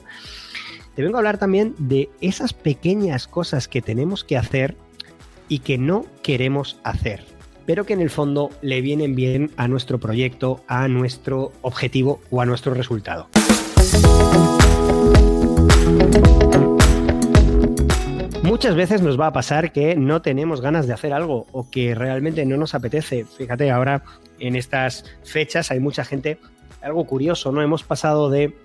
te 0.95 1.03
vengo 1.03 1.17
a 1.17 1.19
hablar 1.19 1.37
también 1.37 1.75
de 1.77 2.09
esas 2.21 2.53
pequeñas 2.53 3.27
cosas 3.27 3.67
que 3.67 3.81
tenemos 3.81 4.23
que 4.23 4.37
hacer 4.37 4.75
y 5.47 5.59
que 5.59 5.77
no 5.77 6.05
queremos 6.23 6.79
hacer 6.83 7.35
pero 7.65 7.85
que 7.85 7.93
en 7.93 8.01
el 8.01 8.09
fondo 8.09 8.51
le 8.61 8.81
vienen 8.81 9.15
bien 9.15 9.51
a 9.57 9.67
nuestro 9.67 9.99
proyecto, 9.99 10.61
a 10.67 10.87
nuestro 10.87 11.51
objetivo 11.61 12.21
o 12.29 12.41
a 12.41 12.45
nuestro 12.45 12.73
resultado. 12.73 13.27
Muchas 18.43 18.75
veces 18.75 19.01
nos 19.01 19.19
va 19.19 19.27
a 19.27 19.33
pasar 19.33 19.71
que 19.71 19.95
no 19.95 20.21
tenemos 20.21 20.61
ganas 20.61 20.87
de 20.87 20.93
hacer 20.93 21.13
algo 21.13 21.47
o 21.51 21.69
que 21.69 21.95
realmente 21.95 22.45
no 22.45 22.57
nos 22.57 22.75
apetece. 22.75 23.25
Fíjate, 23.25 23.71
ahora 23.71 24.03
en 24.39 24.55
estas 24.55 25.03
fechas 25.23 25.71
hay 25.71 25.79
mucha 25.79 26.05
gente, 26.05 26.37
algo 26.81 27.05
curioso, 27.05 27.51
¿no? 27.51 27.61
Hemos 27.61 27.83
pasado 27.83 28.29
de 28.29 28.55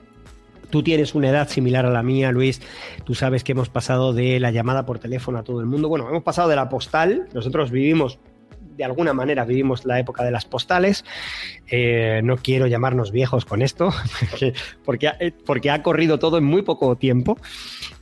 Tú 0.71 0.83
tienes 0.83 1.15
una 1.15 1.29
edad 1.29 1.49
similar 1.49 1.87
a 1.87 1.91
la 1.91 2.03
mía, 2.03 2.33
Luis. 2.33 2.61
Tú 3.05 3.15
sabes 3.15 3.45
que 3.45 3.53
hemos 3.53 3.69
pasado 3.69 4.12
de 4.12 4.41
la 4.41 4.50
llamada 4.50 4.87
por 4.87 4.99
teléfono 4.99 5.39
a 5.39 5.43
todo 5.43 5.61
el 5.61 5.67
mundo. 5.67 5.89
Bueno, 5.89 6.09
hemos 6.09 6.23
pasado 6.23 6.49
de 6.49 6.57
la 6.57 6.69
postal. 6.69 7.29
Nosotros 7.35 7.71
vivimos 7.71 8.19
de 8.81 8.85
alguna 8.87 9.12
manera 9.12 9.45
vivimos 9.45 9.85
la 9.85 9.99
época 9.99 10.25
de 10.25 10.31
las 10.31 10.47
postales. 10.47 11.05
Eh, 11.67 12.23
no 12.25 12.39
quiero 12.39 12.67
llamarnos 12.67 13.12
viejos 13.12 13.45
con 13.45 13.61
esto, 13.61 13.93
porque, 14.87 15.12
eh, 15.21 15.33
porque 15.45 15.71
ha 15.71 15.83
corrido 15.83 16.19
todo 16.19 16.39
en 16.39 16.45
muy 16.45 16.62
poco 16.62 16.97
tiempo, 16.97 17.37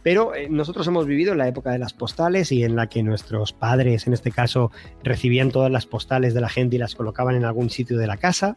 pero 0.04 0.37
eh, 0.37 0.48
nosotros 0.48 0.87
hemos 0.87 1.06
vivido 1.06 1.34
la 1.34 1.48
época 1.48 1.72
de 1.72 1.80
las 1.80 1.94
postales 1.94 2.52
y 2.52 2.62
en 2.62 2.76
la 2.76 2.88
que 2.88 3.02
nuestros 3.02 3.52
padres, 3.52 4.06
en 4.06 4.12
este 4.12 4.30
caso, 4.30 4.70
recibían 5.02 5.50
todas 5.50 5.72
las 5.72 5.87
postales 5.87 6.32
de 6.32 6.42
la 6.42 6.48
gente 6.48 6.76
y 6.76 6.78
las 6.78 6.94
colocaban 6.94 7.34
en 7.34 7.44
algún 7.44 7.70
sitio 7.70 7.98
de 7.98 8.06
la 8.06 8.16
casa. 8.16 8.56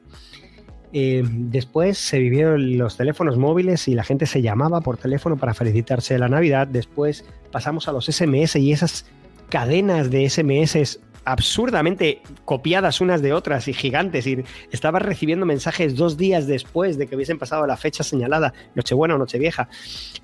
Después 0.93 1.97
se 1.97 2.19
vivieron 2.19 2.77
los 2.77 2.97
teléfonos 2.97 3.37
móviles 3.37 3.87
y 3.87 3.95
la 3.95 4.03
gente 4.03 4.25
se 4.25 4.41
llamaba 4.41 4.81
por 4.81 4.97
teléfono 4.97 5.37
para 5.37 5.53
felicitarse 5.53 6.15
de 6.15 6.19
la 6.19 6.29
Navidad. 6.29 6.67
Después 6.67 7.25
pasamos 7.51 7.87
a 7.87 7.93
los 7.93 8.05
SMS 8.05 8.57
y 8.57 8.71
esas 8.71 9.05
cadenas 9.49 10.09
de 10.09 10.29
SMS 10.29 10.99
absurdamente 11.23 12.21
copiadas 12.45 12.99
unas 13.01 13.21
de 13.21 13.33
otras 13.33 13.67
y 13.67 13.73
gigantes 13.73 14.25
y 14.25 14.43
estabas 14.71 15.01
recibiendo 15.03 15.45
mensajes 15.45 15.95
dos 15.95 16.17
días 16.17 16.47
después 16.47 16.97
de 16.97 17.07
que 17.07 17.15
hubiesen 17.15 17.37
pasado 17.37 17.67
la 17.67 17.77
fecha 17.77 18.03
señalada, 18.03 18.53
Nochebuena 18.75 19.15
o 19.15 19.17
Nochevieja, 19.17 19.69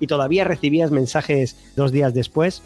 y 0.00 0.06
todavía 0.06 0.44
recibías 0.44 0.90
mensajes 0.90 1.56
dos 1.76 1.92
días 1.92 2.14
después. 2.14 2.62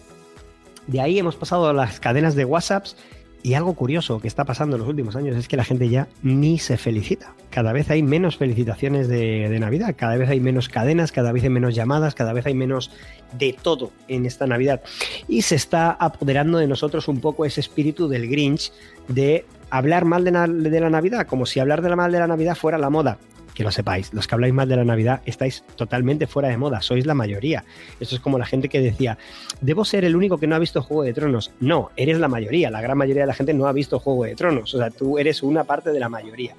De 0.86 1.00
ahí 1.00 1.18
hemos 1.18 1.36
pasado 1.36 1.68
a 1.68 1.72
las 1.72 2.00
cadenas 2.00 2.34
de 2.34 2.44
WhatsApps 2.44 2.96
y 3.42 3.54
algo 3.54 3.74
curioso 3.74 4.20
que 4.20 4.28
está 4.28 4.44
pasando 4.44 4.76
en 4.76 4.80
los 4.80 4.88
últimos 4.88 5.16
años 5.16 5.36
es 5.36 5.48
que 5.48 5.56
la 5.56 5.64
gente 5.64 5.88
ya 5.88 6.08
ni 6.22 6.58
se 6.58 6.76
felicita. 6.76 7.34
Cada 7.50 7.72
vez 7.72 7.90
hay 7.90 8.02
menos 8.02 8.36
felicitaciones 8.36 9.08
de, 9.08 9.58
Navidad, 9.58 9.94
cada 9.96 10.16
vez 10.16 10.28
hay 10.28 10.40
menos 10.40 10.68
cadenas, 10.68 11.12
cada 11.12 11.32
vez 11.32 11.42
hay 11.42 11.50
menos 11.50 11.74
llamadas, 11.74 12.14
cada 12.14 12.32
vez 12.32 12.46
hay 12.46 12.54
menos 12.54 12.90
de 13.38 13.56
todo 13.60 13.90
en 14.08 14.26
esta 14.26 14.46
Navidad. 14.46 14.82
Y 15.28 15.42
se 15.42 15.56
está 15.56 15.90
apoderando 15.90 16.58
de 16.58 16.68
nosotros 16.68 17.08
un 17.08 17.20
poco 17.20 17.44
ese 17.44 17.60
espíritu 17.60 18.08
del 18.08 18.28
Grinch 18.28 18.72
de 19.08 19.44
hablar 19.70 20.04
mal 20.04 20.24
de, 20.24 20.30
de 20.70 20.80
la 20.80 20.90
Navidad, 20.90 21.26
como 21.26 21.46
si 21.46 21.58
hablar 21.58 21.82
de 21.82 21.88
la 21.88 21.96
mal 21.96 22.12
de 22.12 22.18
la 22.20 22.26
Navidad 22.26 22.54
fuera 22.54 22.78
la 22.78 22.90
moda 22.90 23.18
que 23.54 23.64
lo 23.64 23.70
sepáis, 23.70 24.12
los 24.12 24.26
que 24.26 24.34
habláis 24.34 24.54
más 24.54 24.68
de 24.68 24.76
la 24.76 24.84
Navidad 24.84 25.20
estáis 25.26 25.64
totalmente 25.76 26.26
fuera 26.26 26.48
de 26.48 26.56
moda, 26.56 26.80
sois 26.80 27.06
la 27.06 27.14
mayoría. 27.14 27.64
Eso 28.00 28.14
es 28.16 28.20
como 28.20 28.38
la 28.38 28.46
gente 28.46 28.68
que 28.68 28.80
decía, 28.80 29.18
debo 29.60 29.84
ser 29.84 30.04
el 30.04 30.16
único 30.16 30.38
que 30.38 30.46
no 30.46 30.54
ha 30.54 30.58
visto 30.58 30.82
Juego 30.82 31.02
de 31.02 31.12
Tronos. 31.12 31.52
No, 31.60 31.90
eres 31.96 32.18
la 32.18 32.28
mayoría, 32.28 32.70
la 32.70 32.80
gran 32.80 32.98
mayoría 32.98 33.22
de 33.22 33.28
la 33.28 33.34
gente 33.34 33.54
no 33.54 33.66
ha 33.66 33.72
visto 33.72 33.98
Juego 33.98 34.24
de 34.24 34.34
Tronos, 34.34 34.74
o 34.74 34.78
sea, 34.78 34.90
tú 34.90 35.18
eres 35.18 35.42
una 35.42 35.64
parte 35.64 35.90
de 35.90 36.00
la 36.00 36.08
mayoría. 36.08 36.54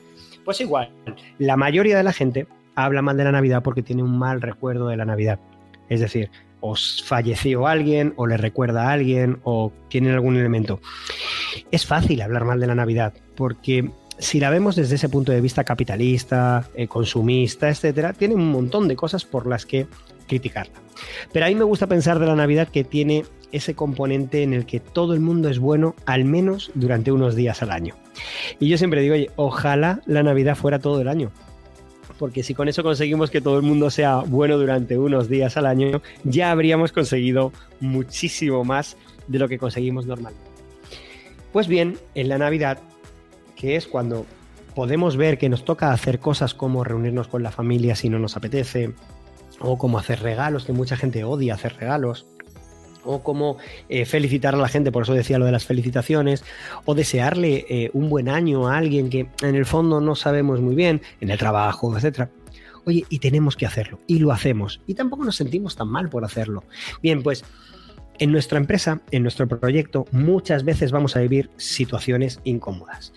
Pues 0.45 0.59
igual, 0.61 0.89
la 1.39 1.57
mayoría 1.57 1.97
de 1.97 2.03
la 2.03 2.13
gente 2.13 2.47
habla 2.75 3.01
mal 3.01 3.17
de 3.17 3.23
la 3.23 3.31
Navidad 3.31 3.63
porque 3.63 3.81
tiene 3.81 4.03
un 4.03 4.17
mal 4.17 4.41
recuerdo 4.41 4.87
de 4.87 4.97
la 4.97 5.05
Navidad. 5.05 5.39
Es 5.89 5.99
decir, 5.99 6.29
os 6.65 7.03
falleció 7.05 7.67
alguien 7.67 8.13
o 8.15 8.25
le 8.25 8.37
recuerda 8.37 8.87
a 8.87 8.93
alguien 8.93 9.39
o 9.43 9.71
tienen 9.89 10.13
algún 10.13 10.37
elemento. 10.37 10.79
Es 11.71 11.85
fácil 11.85 12.21
hablar 12.21 12.45
mal 12.45 12.59
de 12.59 12.67
la 12.67 12.75
Navidad 12.75 13.13
porque 13.35 13.91
si 14.23 14.39
la 14.39 14.49
vemos 14.49 14.75
desde 14.75 14.95
ese 14.95 15.09
punto 15.09 15.31
de 15.31 15.41
vista 15.41 15.63
capitalista, 15.63 16.69
eh, 16.75 16.87
consumista, 16.87 17.69
etcétera, 17.69 18.13
tiene 18.13 18.35
un 18.35 18.49
montón 18.51 18.87
de 18.87 18.95
cosas 18.95 19.25
por 19.25 19.45
las 19.47 19.65
que 19.65 19.85
criticarla. 20.27 20.73
Pero 21.33 21.45
a 21.45 21.49
mí 21.49 21.55
me 21.55 21.65
gusta 21.65 21.87
pensar 21.87 22.19
de 22.19 22.25
la 22.25 22.35
Navidad 22.35 22.69
que 22.69 22.85
tiene 22.85 23.25
ese 23.51 23.75
componente 23.75 24.41
en 24.41 24.53
el 24.53 24.65
que 24.65 24.79
todo 24.79 25.13
el 25.13 25.19
mundo 25.19 25.49
es 25.49 25.59
bueno, 25.59 25.93
al 26.05 26.23
menos 26.23 26.71
durante 26.73 27.11
unos 27.11 27.35
días 27.35 27.61
al 27.61 27.71
año. 27.71 27.95
Y 28.59 28.69
yo 28.69 28.77
siempre 28.77 29.01
digo, 29.01 29.15
oye, 29.15 29.29
ojalá 29.35 30.01
la 30.05 30.23
Navidad 30.23 30.55
fuera 30.55 30.79
todo 30.79 31.01
el 31.01 31.09
año. 31.09 31.31
Porque 32.17 32.43
si 32.43 32.53
con 32.53 32.69
eso 32.69 32.81
conseguimos 32.81 33.29
que 33.29 33.41
todo 33.41 33.57
el 33.57 33.63
mundo 33.63 33.89
sea 33.89 34.17
bueno 34.19 34.57
durante 34.57 34.97
unos 34.97 35.27
días 35.27 35.57
al 35.57 35.65
año, 35.65 36.01
ya 36.23 36.51
habríamos 36.51 36.93
conseguido 36.93 37.51
muchísimo 37.81 38.63
más 38.63 38.95
de 39.27 39.39
lo 39.39 39.49
que 39.49 39.57
conseguimos 39.57 40.05
normalmente. 40.05 40.49
Pues 41.51 41.67
bien, 41.67 41.97
en 42.15 42.29
la 42.29 42.37
Navidad, 42.37 42.79
que 43.63 43.77
es 43.77 43.87
cuando 43.87 44.25
podemos 44.75 45.15
ver 45.15 45.37
que 45.37 45.47
nos 45.47 45.63
toca 45.63 45.93
hacer 45.93 46.19
cosas 46.19 46.53
como 46.53 46.83
reunirnos 46.83 47.29
con 47.29 47.43
la 47.43 47.49
familia 47.49 47.95
si 47.95 48.09
no 48.09 48.19
nos 48.19 48.35
apetece, 48.35 48.93
o 49.61 49.77
como 49.77 49.97
hacer 49.97 50.21
regalos, 50.21 50.65
que 50.65 50.73
mucha 50.73 50.97
gente 50.97 51.23
odia 51.23 51.53
hacer 51.53 51.77
regalos, 51.77 52.25
o 53.05 53.23
como 53.23 53.55
eh, 53.87 54.03
felicitar 54.03 54.53
a 54.53 54.57
la 54.57 54.67
gente, 54.67 54.91
por 54.91 55.03
eso 55.03 55.13
decía 55.13 55.39
lo 55.39 55.45
de 55.45 55.53
las 55.53 55.63
felicitaciones, 55.63 56.43
o 56.83 56.93
desearle 56.93 57.65
eh, 57.69 57.89
un 57.93 58.09
buen 58.09 58.27
año 58.27 58.67
a 58.67 58.75
alguien 58.75 59.09
que 59.09 59.29
en 59.41 59.55
el 59.55 59.65
fondo 59.65 60.01
no 60.01 60.15
sabemos 60.15 60.59
muy 60.59 60.75
bien, 60.75 61.01
en 61.21 61.31
el 61.31 61.37
trabajo, 61.39 61.97
etc. 61.97 62.27
Oye, 62.83 63.05
y 63.07 63.19
tenemos 63.19 63.55
que 63.55 63.65
hacerlo, 63.65 64.01
y 64.07 64.19
lo 64.19 64.33
hacemos, 64.33 64.81
y 64.87 64.95
tampoco 64.95 65.23
nos 65.23 65.37
sentimos 65.37 65.77
tan 65.77 65.87
mal 65.87 66.09
por 66.09 66.25
hacerlo. 66.25 66.65
Bien, 67.01 67.23
pues 67.23 67.45
en 68.19 68.31
nuestra 68.31 68.57
empresa, 68.57 69.01
en 69.11 69.23
nuestro 69.23 69.47
proyecto, 69.47 70.05
muchas 70.11 70.63
veces 70.63 70.91
vamos 70.91 71.15
a 71.15 71.21
vivir 71.21 71.49
situaciones 71.57 72.39
incómodas. 72.43 73.13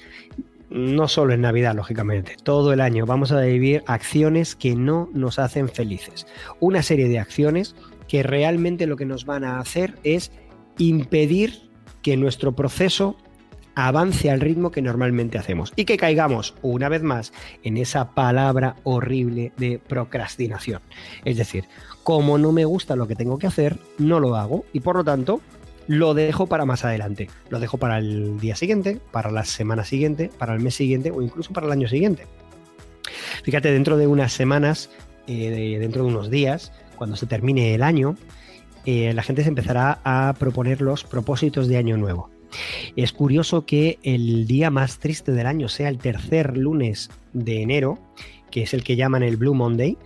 No 0.69 1.07
solo 1.07 1.33
en 1.33 1.43
Navidad, 1.43 1.77
lógicamente, 1.77 2.37
todo 2.43 2.73
el 2.73 2.81
año 2.81 3.07
vamos 3.07 3.31
a 3.31 3.41
vivir 3.41 3.85
acciones 3.87 4.57
que 4.57 4.75
no 4.75 5.09
nos 5.13 5.39
hacen 5.39 5.69
felices. 5.69 6.27
Una 6.59 6.83
serie 6.83 7.09
de 7.09 7.21
acciones 7.21 7.77
que 8.09 8.23
realmente 8.23 8.87
lo 8.87 8.97
que 8.97 9.07
nos 9.07 9.27
van 9.27 9.45
a 9.45 9.61
hacer 9.61 9.95
es 10.03 10.33
impedir 10.79 11.71
que 12.03 12.17
nuestro 12.17 12.55
proceso 12.55 13.17
avance 13.77 14.31
al 14.31 14.41
ritmo 14.41 14.71
que 14.71 14.83
normalmente 14.83 15.39
hacemos 15.39 15.73
y 15.77 15.85
que 15.85 15.99
caigamos 15.99 16.55
una 16.63 16.89
vez 16.89 17.03
más 17.03 17.33
en 17.63 17.77
esa 17.77 18.15
palabra 18.15 18.77
horrible 18.85 19.53
de 19.59 19.79
procrastinación. 19.79 20.81
Es 21.25 21.37
decir, 21.37 21.65
como 22.07 22.39
no 22.39 22.53
me 22.53 22.65
gusta 22.65 22.95
lo 22.95 23.09
que 23.09 23.17
tengo 23.17 23.37
que 23.37 23.49
hacer, 23.49 23.81
no 23.99 24.21
lo 24.21 24.37
hago 24.37 24.65
y 24.73 24.79
por 24.79 24.95
lo 24.95 25.03
tanto 25.03 25.41
lo 25.89 26.15
dejo 26.15 26.47
para 26.47 26.65
más 26.65 26.85
adelante. 26.85 27.29
Lo 27.49 27.59
dejo 27.59 27.79
para 27.79 27.99
el 27.99 28.39
día 28.39 28.55
siguiente, 28.55 29.01
para 29.11 29.33
la 29.33 29.45
semana 29.45 29.85
siguiente, 29.85 30.31
para 30.39 30.55
el 30.55 30.61
mes 30.61 30.77
siguiente 30.77 31.11
o 31.11 31.21
incluso 31.21 31.53
para 31.53 31.67
el 31.67 31.73
año 31.73 31.89
siguiente. 31.89 32.29
Fíjate, 33.43 33.73
dentro 33.73 33.97
de 33.97 34.07
unas 34.07 34.33
semanas, 34.33 34.89
eh, 35.27 35.79
dentro 35.81 36.05
de 36.05 36.09
unos 36.11 36.31
días, 36.31 36.71
cuando 36.95 37.17
se 37.17 37.27
termine 37.27 37.75
el 37.75 37.83
año, 37.83 38.15
eh, 38.85 39.13
la 39.13 39.25
gente 39.25 39.43
se 39.43 39.49
empezará 39.49 39.99
a 40.05 40.33
proponer 40.39 40.83
los 40.83 41.03
propósitos 41.03 41.67
de 41.67 41.77
año 41.77 41.97
nuevo. 41.97 42.31
Es 42.95 43.13
curioso 43.13 43.67
que 43.67 43.99
el 44.05 44.47
día 44.47 44.71
más 44.71 45.01
triste 45.01 45.33
del 45.33 45.49
año 45.49 45.69
sea 45.69 45.89
el 45.89 45.99
tercer 45.99 46.57
lunes 46.57 47.11
de 47.33 47.63
enero, 47.63 47.99
que 48.53 48.63
es 48.63 48.75
el 48.75 48.85
que 48.85 48.95
llaman 48.95 49.25
el 49.25 49.37
Blue 49.37 49.55
Monday, 49.55 49.99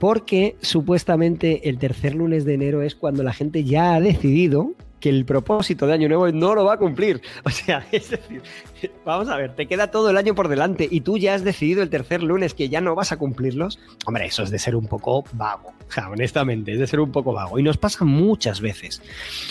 porque 0.00 0.56
supuestamente 0.62 1.68
el 1.68 1.78
tercer 1.78 2.14
lunes 2.14 2.46
de 2.46 2.54
enero 2.54 2.82
es 2.82 2.94
cuando 2.94 3.22
la 3.22 3.34
gente 3.34 3.64
ya 3.64 3.94
ha 3.94 4.00
decidido 4.00 4.72
que 4.98 5.10
el 5.10 5.26
propósito 5.26 5.86
de 5.86 5.92
Año 5.92 6.08
Nuevo 6.08 6.30
no 6.32 6.54
lo 6.54 6.64
va 6.64 6.74
a 6.74 6.78
cumplir. 6.78 7.20
O 7.44 7.50
sea, 7.50 7.86
es 7.92 8.10
decir, 8.10 8.42
vamos 9.04 9.28
a 9.28 9.36
ver, 9.36 9.54
te 9.54 9.66
queda 9.66 9.90
todo 9.90 10.08
el 10.10 10.16
año 10.16 10.34
por 10.34 10.48
delante 10.48 10.88
y 10.90 11.02
tú 11.02 11.18
ya 11.18 11.34
has 11.34 11.44
decidido 11.44 11.82
el 11.82 11.90
tercer 11.90 12.22
lunes 12.22 12.54
que 12.54 12.70
ya 12.70 12.80
no 12.80 12.94
vas 12.94 13.12
a 13.12 13.18
cumplirlos. 13.18 13.78
Hombre, 14.06 14.24
eso 14.26 14.42
es 14.42 14.50
de 14.50 14.58
ser 14.58 14.74
un 14.74 14.86
poco 14.86 15.24
vago, 15.32 15.74
sea, 15.88 16.08
honestamente, 16.08 16.72
es 16.72 16.78
de 16.78 16.86
ser 16.86 17.00
un 17.00 17.12
poco 17.12 17.34
vago. 17.34 17.58
Y 17.58 17.62
nos 17.62 17.76
pasa 17.76 18.06
muchas 18.06 18.62
veces. 18.62 19.02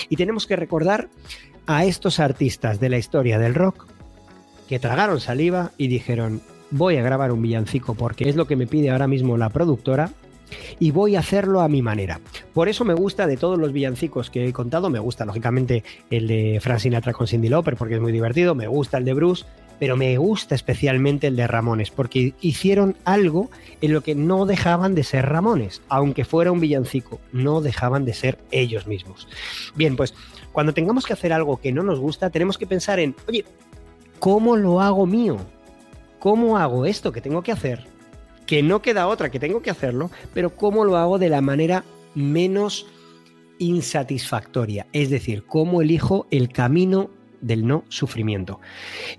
Y 0.09 0.15
tenemos 0.15 0.47
que 0.47 0.55
recordar 0.55 1.09
a 1.67 1.85
estos 1.85 2.19
artistas 2.19 2.79
de 2.79 2.89
la 2.89 2.97
historia 2.97 3.37
del 3.37 3.53
rock 3.53 3.85
que 4.67 4.79
tragaron 4.79 5.19
saliva 5.19 5.71
y 5.77 5.87
dijeron, 5.87 6.41
voy 6.71 6.97
a 6.97 7.03
grabar 7.03 7.31
un 7.31 7.41
villancico 7.41 7.93
porque 7.93 8.29
es 8.29 8.35
lo 8.35 8.47
que 8.47 8.55
me 8.55 8.67
pide 8.67 8.89
ahora 8.89 9.07
mismo 9.07 9.37
la 9.37 9.49
productora 9.49 10.11
y 10.79 10.91
voy 10.91 11.15
a 11.15 11.19
hacerlo 11.19 11.61
a 11.61 11.67
mi 11.67 11.81
manera. 11.81 12.19
Por 12.53 12.69
eso 12.69 12.85
me 12.85 12.93
gusta 12.93 13.27
de 13.27 13.37
todos 13.37 13.57
los 13.57 13.71
villancicos 13.71 14.29
que 14.29 14.47
he 14.47 14.53
contado, 14.53 14.89
me 14.89 14.99
gusta 14.99 15.25
lógicamente 15.25 15.83
el 16.09 16.27
de 16.27 16.59
Frank 16.61 16.79
Sinatra 16.79 17.13
con 17.13 17.27
Cindy 17.27 17.49
Lauper 17.49 17.75
porque 17.75 17.95
es 17.95 18.01
muy 18.01 18.11
divertido, 18.11 18.55
me 18.55 18.67
gusta 18.67 18.97
el 18.97 19.05
de 19.05 19.13
Bruce, 19.13 19.45
pero 19.79 19.95
me 19.95 20.17
gusta 20.17 20.55
especialmente 20.55 21.27
el 21.27 21.35
de 21.35 21.47
Ramones 21.47 21.89
porque 21.89 22.33
hicieron 22.41 22.95
algo 23.05 23.49
en 23.81 23.93
lo 23.93 24.01
que 24.01 24.13
no 24.13 24.45
dejaban 24.45 24.93
de 24.93 25.03
ser 25.03 25.25
Ramones, 25.27 25.81
aunque 25.87 26.25
fuera 26.25 26.51
un 26.51 26.59
villancico, 26.59 27.19
no 27.31 27.61
dejaban 27.61 28.05
de 28.05 28.13
ser 28.13 28.37
ellos 28.51 28.87
mismos. 28.87 29.27
Bien, 29.75 29.95
pues 29.95 30.13
cuando 30.51 30.73
tengamos 30.73 31.05
que 31.05 31.13
hacer 31.13 31.31
algo 31.31 31.57
que 31.57 31.71
no 31.71 31.83
nos 31.83 31.99
gusta, 31.99 32.29
tenemos 32.29 32.57
que 32.57 32.67
pensar 32.67 32.99
en, 32.99 33.15
oye, 33.27 33.45
¿cómo 34.19 34.57
lo 34.57 34.81
hago 34.81 35.05
mío? 35.05 35.37
¿Cómo 36.19 36.57
hago 36.57 36.85
esto 36.85 37.13
que 37.13 37.21
tengo 37.21 37.41
que 37.41 37.53
hacer 37.53 37.98
que 38.49 38.63
no 38.63 38.81
queda 38.81 39.05
otra 39.05 39.29
que 39.29 39.39
tengo 39.39 39.61
que 39.61 39.69
hacerlo, 39.69 40.09
pero 40.33 40.55
cómo 40.55 40.83
lo 40.83 40.97
hago 40.97 41.19
de 41.19 41.29
la 41.29 41.39
manera 41.39 41.83
menos 42.15 42.87
insatisfactoria, 43.59 44.87
es 44.91 45.11
decir, 45.11 45.43
cómo 45.43 45.83
elijo 45.83 46.25
el 46.31 46.49
camino 46.49 47.11
del 47.41 47.67
no 47.67 47.83
sufrimiento. 47.89 48.59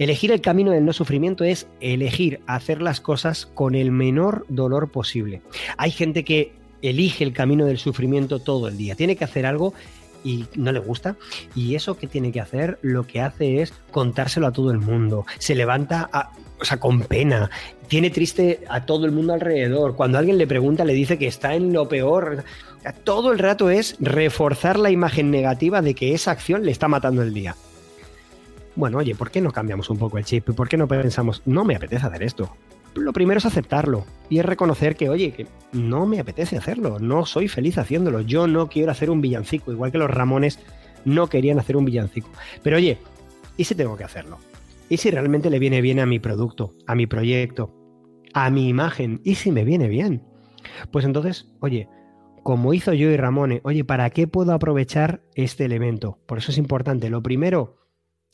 Elegir 0.01 0.33
el 0.33 0.41
camino 0.41 0.73
del 0.73 0.85
no 0.85 0.93
sufrimiento 0.93 1.45
es 1.45 1.69
elegir 1.81 2.41
hacer 2.49 2.83
las 2.83 3.01
cosas 3.01 3.47
con 3.47 3.77
el 3.77 3.93
menor 3.93 4.47
dolor 4.49 4.91
posible. 4.91 5.43
Hay 5.77 5.93
gente 5.93 6.25
que 6.25 6.53
elige 6.83 7.23
el 7.23 7.33
camino 7.33 7.67
del 7.67 7.79
sufrimiento 7.79 8.41
todo 8.41 8.67
el 8.67 8.77
día, 8.77 8.97
tiene 8.97 9.15
que 9.15 9.23
hacer 9.23 9.47
algo 9.47 9.75
y 10.25 10.47
no 10.57 10.73
le 10.73 10.81
gusta. 10.81 11.15
Y 11.55 11.77
eso 11.77 11.97
que 11.97 12.09
tiene 12.09 12.33
que 12.33 12.41
hacer, 12.41 12.81
lo 12.83 13.07
que 13.07 13.21
hace 13.21 13.63
es 13.63 13.73
contárselo 13.93 14.49
a 14.49 14.53
todo 14.53 14.73
el 14.73 14.79
mundo. 14.79 15.25
Se 15.39 15.55
levanta 15.55 16.11
a, 16.13 16.33
o 16.61 16.65
sea, 16.65 16.79
con 16.81 17.03
pena. 17.03 17.51
Tiene 17.91 18.11
triste 18.11 18.61
a 18.69 18.87
todo 18.87 19.05
el 19.05 19.11
mundo 19.11 19.33
alrededor. 19.33 19.97
Cuando 19.97 20.17
alguien 20.17 20.39
le 20.39 20.47
pregunta, 20.47 20.85
le 20.85 20.93
dice 20.93 21.19
que 21.19 21.27
está 21.27 21.57
en 21.57 21.73
lo 21.73 21.89
peor. 21.89 22.45
Todo 23.03 23.33
el 23.33 23.41
rato 23.41 23.69
es 23.69 23.97
reforzar 23.99 24.79
la 24.79 24.93
imagen 24.93 25.33
negativa 25.33 25.83
de 25.83 25.97
que 25.97 26.15
esa 26.15 26.31
acción 26.31 26.65
le 26.65 26.71
está 26.71 26.87
matando 26.87 27.21
el 27.21 27.35
día. 27.35 27.57
Bueno, 28.77 28.99
oye, 28.99 29.17
¿por 29.17 29.33
qué 29.33 29.41
no 29.41 29.51
cambiamos 29.51 29.91
un 29.91 29.99
poco 29.99 30.19
el 30.19 30.25
chip? 30.25 30.51
¿Por 30.53 30.69
qué 30.69 30.77
no 30.77 30.87
pensamos, 30.87 31.43
no 31.47 31.65
me 31.65 31.75
apetece 31.75 32.07
hacer 32.07 32.23
esto? 32.23 32.55
Lo 32.95 33.13
primero 33.13 33.39
es 33.39 33.47
aceptarlo 33.47 34.05
y 34.29 34.39
es 34.39 34.45
reconocer 34.45 34.95
que, 34.95 35.09
oye, 35.09 35.33
que 35.33 35.49
no 35.73 36.07
me 36.07 36.21
apetece 36.21 36.57
hacerlo, 36.57 37.01
no 37.01 37.27
soy 37.27 37.49
feliz 37.49 37.77
haciéndolo, 37.77 38.21
yo 38.21 38.47
no 38.47 38.69
quiero 38.69 38.93
hacer 38.93 39.11
un 39.11 39.21
villancico, 39.21 39.73
igual 39.73 39.91
que 39.91 39.99
los 39.99 40.11
Ramones 40.11 40.61
no 41.05 41.27
querían 41.27 41.59
hacer 41.59 41.77
un 41.77 41.87
villancico. 41.87 42.29
Pero 42.63 42.77
oye, 42.77 42.99
¿y 43.57 43.65
si 43.65 43.75
tengo 43.75 43.97
que 43.97 44.05
hacerlo? 44.05 44.39
¿Y 44.89 44.99
si 44.99 45.11
realmente 45.11 45.51
le 45.51 45.59
viene 45.59 45.81
bien 45.81 45.99
a 45.99 46.07
mi 46.07 46.21
producto, 46.21 46.73
a 46.87 46.95
mi 46.95 47.09
proyecto, 47.09 47.80
a 48.35 48.51
mi 48.51 48.69
imagen? 48.69 49.21
¿Y 49.25 49.37
si 49.37 49.53
me 49.53 49.65
viene 49.65 49.89
bien? 49.89 50.23
Pues 50.91 51.05
entonces, 51.05 51.49
oye, 51.61 51.89
como 52.43 52.75
hizo 52.75 52.93
yo 52.93 53.11
y 53.11 53.17
Ramone, 53.17 53.61
oye, 53.65 53.85
¿para 53.85 54.11
qué 54.11 54.27
puedo 54.27 54.53
aprovechar 54.53 55.23
este 55.35 55.65
elemento? 55.65 56.19
Por 56.27 56.39
eso 56.39 56.51
es 56.51 56.59
importante. 56.59 57.11
Lo 57.11 57.23
primero, 57.23 57.79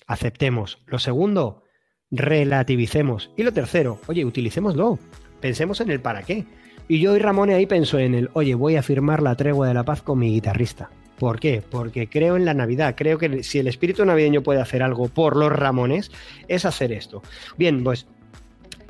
aceptemos. 0.07 0.79
Lo 0.87 0.99
segundo, 0.99 1.65
relativicemos. 2.11 3.31
Y 3.37 3.43
lo 3.43 3.53
tercero, 3.53 4.01
oye, 4.07 4.25
utilicémoslo. 4.25 4.99
Pensemos 5.41 5.81
en 5.81 5.91
el 5.91 6.01
para 6.01 6.23
qué. 6.23 6.47
Y 6.89 7.01
yo 7.01 7.17
y 7.17 7.19
Ramone 7.19 7.55
ahí 7.55 7.67
pensó 7.67 7.99
en 7.99 8.15
el, 8.15 8.31
oye, 8.35 8.55
voy 8.55 8.77
a 8.77 8.83
firmar 8.83 9.23
la 9.23 9.35
tregua 9.35 9.69
de 9.69 9.75
la 9.75 9.85
paz 9.85 10.03
con 10.03 10.19
mi 10.19 10.33
guitarrista. 10.33 10.91
¿Por 11.19 11.41
qué? 11.41 11.63
Porque 11.69 12.09
creo 12.09 12.37
en 12.37 12.45
la 12.45 12.55
Navidad. 12.55 12.95
Creo 12.97 13.19
que 13.19 13.43
si 13.43 13.59
el 13.59 13.67
espíritu 13.67 14.05
navideño 14.05 14.43
puede 14.43 14.61
hacer 14.61 14.83
algo 14.83 15.09
por 15.09 15.37
los 15.37 15.51
Ramones, 15.51 16.13
es 16.47 16.65
hacer 16.65 16.93
esto. 16.93 17.23
Bien, 17.57 17.83
pues 17.83 18.07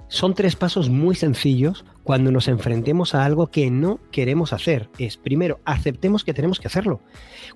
son 0.08 0.34
tres 0.34 0.56
pasos 0.56 0.88
muy 0.88 1.14
sencillos 1.14 1.84
cuando 2.04 2.30
nos 2.30 2.48
enfrentemos 2.48 3.14
a 3.14 3.24
algo 3.24 3.48
que 3.48 3.70
no 3.70 3.98
queremos 4.12 4.52
hacer. 4.52 4.88
Es 4.98 5.16
primero, 5.16 5.60
aceptemos 5.64 6.24
que 6.24 6.34
tenemos 6.34 6.60
que 6.60 6.68
hacerlo. 6.68 7.00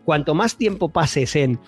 Cuanto 0.05 0.35
más 0.35 0.57
tiempo 0.57 0.89
pases 0.89 1.37
en 1.37 1.61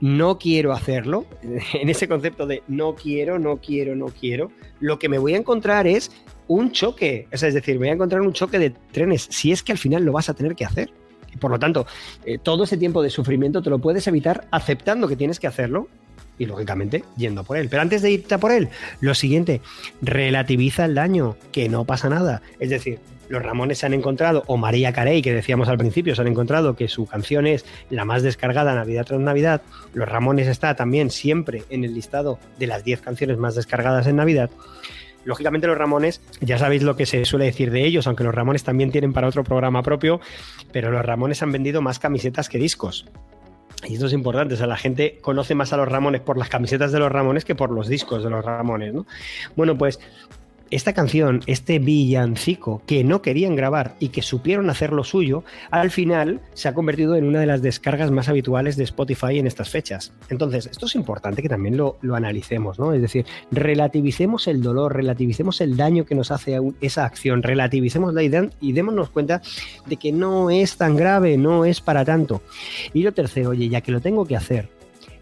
no 0.00 0.38
quiero 0.38 0.72
hacerlo, 0.72 1.26
en 1.74 1.88
ese 1.88 2.06
concepto 2.06 2.46
de 2.46 2.62
no 2.68 2.94
quiero, 2.94 3.38
no 3.38 3.56
quiero, 3.56 3.96
no 3.96 4.06
quiero, 4.06 4.52
lo 4.80 4.98
que 4.98 5.08
me 5.08 5.18
voy 5.18 5.34
a 5.34 5.38
encontrar 5.38 5.86
es 5.86 6.12
un 6.46 6.70
choque. 6.70 7.26
es 7.30 7.40
decir, 7.40 7.78
voy 7.78 7.88
a 7.88 7.92
encontrar 7.92 8.22
un 8.22 8.32
choque 8.32 8.58
de 8.58 8.70
trenes 8.70 9.26
si 9.30 9.50
es 9.50 9.62
que 9.62 9.72
al 9.72 9.78
final 9.78 10.04
lo 10.04 10.12
vas 10.12 10.28
a 10.28 10.34
tener 10.34 10.54
que 10.54 10.64
hacer. 10.64 10.92
Por 11.40 11.50
lo 11.50 11.58
tanto, 11.58 11.86
eh, 12.24 12.38
todo 12.38 12.64
ese 12.64 12.76
tiempo 12.76 13.02
de 13.02 13.10
sufrimiento 13.10 13.62
te 13.62 13.70
lo 13.70 13.78
puedes 13.78 14.06
evitar 14.06 14.48
aceptando 14.50 15.08
que 15.08 15.16
tienes 15.16 15.38
que 15.38 15.46
hacerlo 15.46 15.88
y 16.38 16.46
lógicamente 16.46 17.04
yendo 17.16 17.44
por 17.44 17.56
él. 17.56 17.68
Pero 17.68 17.82
antes 17.82 18.02
de 18.02 18.10
irte 18.10 18.34
a 18.34 18.38
por 18.38 18.52
él, 18.52 18.68
lo 19.00 19.14
siguiente, 19.14 19.60
relativiza 20.00 20.84
el 20.84 20.94
daño, 20.94 21.36
que 21.52 21.68
no 21.68 21.84
pasa 21.84 22.08
nada. 22.08 22.42
Es 22.58 22.70
decir, 22.70 23.00
los 23.28 23.42
Ramones 23.42 23.78
se 23.78 23.86
han 23.86 23.94
encontrado, 23.94 24.42
o 24.46 24.56
María 24.56 24.92
Carey, 24.92 25.20
que 25.20 25.34
decíamos 25.34 25.68
al 25.68 25.78
principio, 25.78 26.14
se 26.14 26.22
han 26.22 26.28
encontrado 26.28 26.76
que 26.76 26.88
su 26.88 27.06
canción 27.06 27.46
es 27.46 27.64
la 27.90 28.04
más 28.04 28.22
descargada 28.22 28.74
Navidad 28.74 29.04
tras 29.04 29.20
Navidad. 29.20 29.62
Los 29.92 30.08
Ramones 30.08 30.48
está 30.48 30.74
también 30.74 31.10
siempre 31.10 31.64
en 31.68 31.84
el 31.84 31.94
listado 31.94 32.38
de 32.58 32.66
las 32.66 32.84
10 32.84 33.02
canciones 33.02 33.36
más 33.36 33.54
descargadas 33.54 34.06
en 34.06 34.16
Navidad. 34.16 34.50
Lógicamente 35.24 35.66
los 35.66 35.76
Ramones, 35.76 36.22
ya 36.40 36.58
sabéis 36.58 36.82
lo 36.82 36.96
que 36.96 37.04
se 37.04 37.24
suele 37.26 37.44
decir 37.46 37.70
de 37.70 37.84
ellos, 37.84 38.06
aunque 38.06 38.24
los 38.24 38.34
Ramones 38.34 38.64
también 38.64 38.90
tienen 38.90 39.12
para 39.12 39.28
otro 39.28 39.44
programa 39.44 39.82
propio, 39.82 40.20
pero 40.72 40.90
los 40.90 41.04
Ramones 41.04 41.42
han 41.42 41.52
vendido 41.52 41.82
más 41.82 41.98
camisetas 41.98 42.48
que 42.48 42.56
discos. 42.56 43.04
Y 43.86 43.94
esto 43.94 44.06
es 44.06 44.12
importante, 44.12 44.54
o 44.54 44.56
sea, 44.56 44.66
la 44.66 44.76
gente 44.76 45.18
conoce 45.20 45.54
más 45.54 45.72
a 45.72 45.76
los 45.76 45.88
Ramones 45.88 46.20
por 46.20 46.36
las 46.36 46.48
camisetas 46.48 46.90
de 46.90 46.98
los 46.98 47.12
Ramones 47.12 47.44
que 47.44 47.54
por 47.54 47.70
los 47.70 47.86
discos 47.86 48.24
de 48.24 48.30
los 48.30 48.44
Ramones, 48.44 48.92
¿no? 48.92 49.06
Bueno, 49.56 49.78
pues 49.78 50.00
esta 50.70 50.92
canción, 50.92 51.40
este 51.46 51.78
villancico 51.78 52.82
que 52.86 53.04
no 53.04 53.22
querían 53.22 53.56
grabar 53.56 53.94
y 53.98 54.08
que 54.08 54.22
supieron 54.22 54.70
hacer 54.70 54.92
lo 54.92 55.04
suyo, 55.04 55.44
al 55.70 55.90
final 55.90 56.40
se 56.54 56.68
ha 56.68 56.74
convertido 56.74 57.16
en 57.16 57.24
una 57.24 57.40
de 57.40 57.46
las 57.46 57.62
descargas 57.62 58.10
más 58.10 58.28
habituales 58.28 58.76
de 58.76 58.84
Spotify 58.84 59.38
en 59.38 59.46
estas 59.46 59.70
fechas. 59.70 60.12
Entonces, 60.28 60.66
esto 60.66 60.86
es 60.86 60.94
importante 60.94 61.42
que 61.42 61.48
también 61.48 61.76
lo, 61.76 61.96
analicemos, 62.14 62.78
¿no? 62.78 62.92
Es 62.92 63.00
decir, 63.00 63.26
relativicemos 63.50 64.48
el 64.48 64.62
dolor, 64.62 64.94
relativicemos 64.94 65.60
el 65.60 65.76
daño 65.76 66.04
que 66.04 66.14
nos 66.14 66.30
hace 66.30 66.58
esa 66.80 67.04
acción, 67.04 67.42
relativicemos 67.42 68.14
la 68.14 68.22
idea 68.22 68.48
y 68.60 68.72
démonos 68.72 69.10
cuenta 69.10 69.42
de 69.86 69.96
que 69.96 70.12
no 70.12 70.50
es 70.50 70.76
tan 70.76 70.96
grave, 70.96 71.36
no 71.38 71.64
es 71.64 71.80
para 71.80 72.04
tanto. 72.04 72.42
Y 72.92 73.02
lo 73.02 73.12
tercero, 73.12 73.50
oye, 73.50 73.68
ya 73.68 73.80
que 73.80 73.92
lo 73.92 74.00
tengo 74.00 74.26
que 74.26 74.36
hacer, 74.36 74.68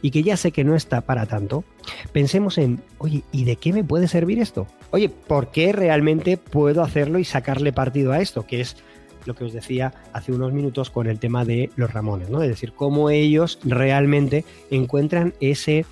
y 0.02 0.10
que 0.10 0.22
ya 0.22 0.36
sé 0.36 0.52
que 0.52 0.64
no 0.64 0.74
está 0.74 1.00
para 1.00 1.26
tanto, 1.26 1.64
pensemos 2.12 2.58
en, 2.58 2.80
oye, 2.98 3.22
¿y 3.32 3.44
de 3.44 3.56
qué 3.56 3.72
me 3.72 3.84
puede 3.84 4.08
servir 4.08 4.38
esto? 4.38 4.66
Oye, 4.90 5.08
¿por 5.08 5.50
qué 5.50 5.72
realmente 5.72 6.36
puedo 6.36 6.82
hacerlo 6.82 7.18
y 7.18 7.24
sacarle 7.24 7.72
partido 7.72 8.12
a 8.12 8.20
esto? 8.20 8.46
Que 8.46 8.60
es 8.60 8.76
lo 9.24 9.34
que 9.34 9.44
os 9.44 9.52
decía 9.52 9.92
hace 10.12 10.32
unos 10.32 10.52
minutos 10.52 10.90
con 10.90 11.06
el 11.06 11.18
tema 11.18 11.44
de 11.44 11.70
los 11.76 11.92
Ramones, 11.92 12.30
¿no? 12.30 12.42
Es 12.42 12.48
decir, 12.48 12.72
cómo 12.72 13.10
ellos 13.10 13.58
realmente 13.64 14.44
encuentran 14.70 15.34
ese 15.40 15.84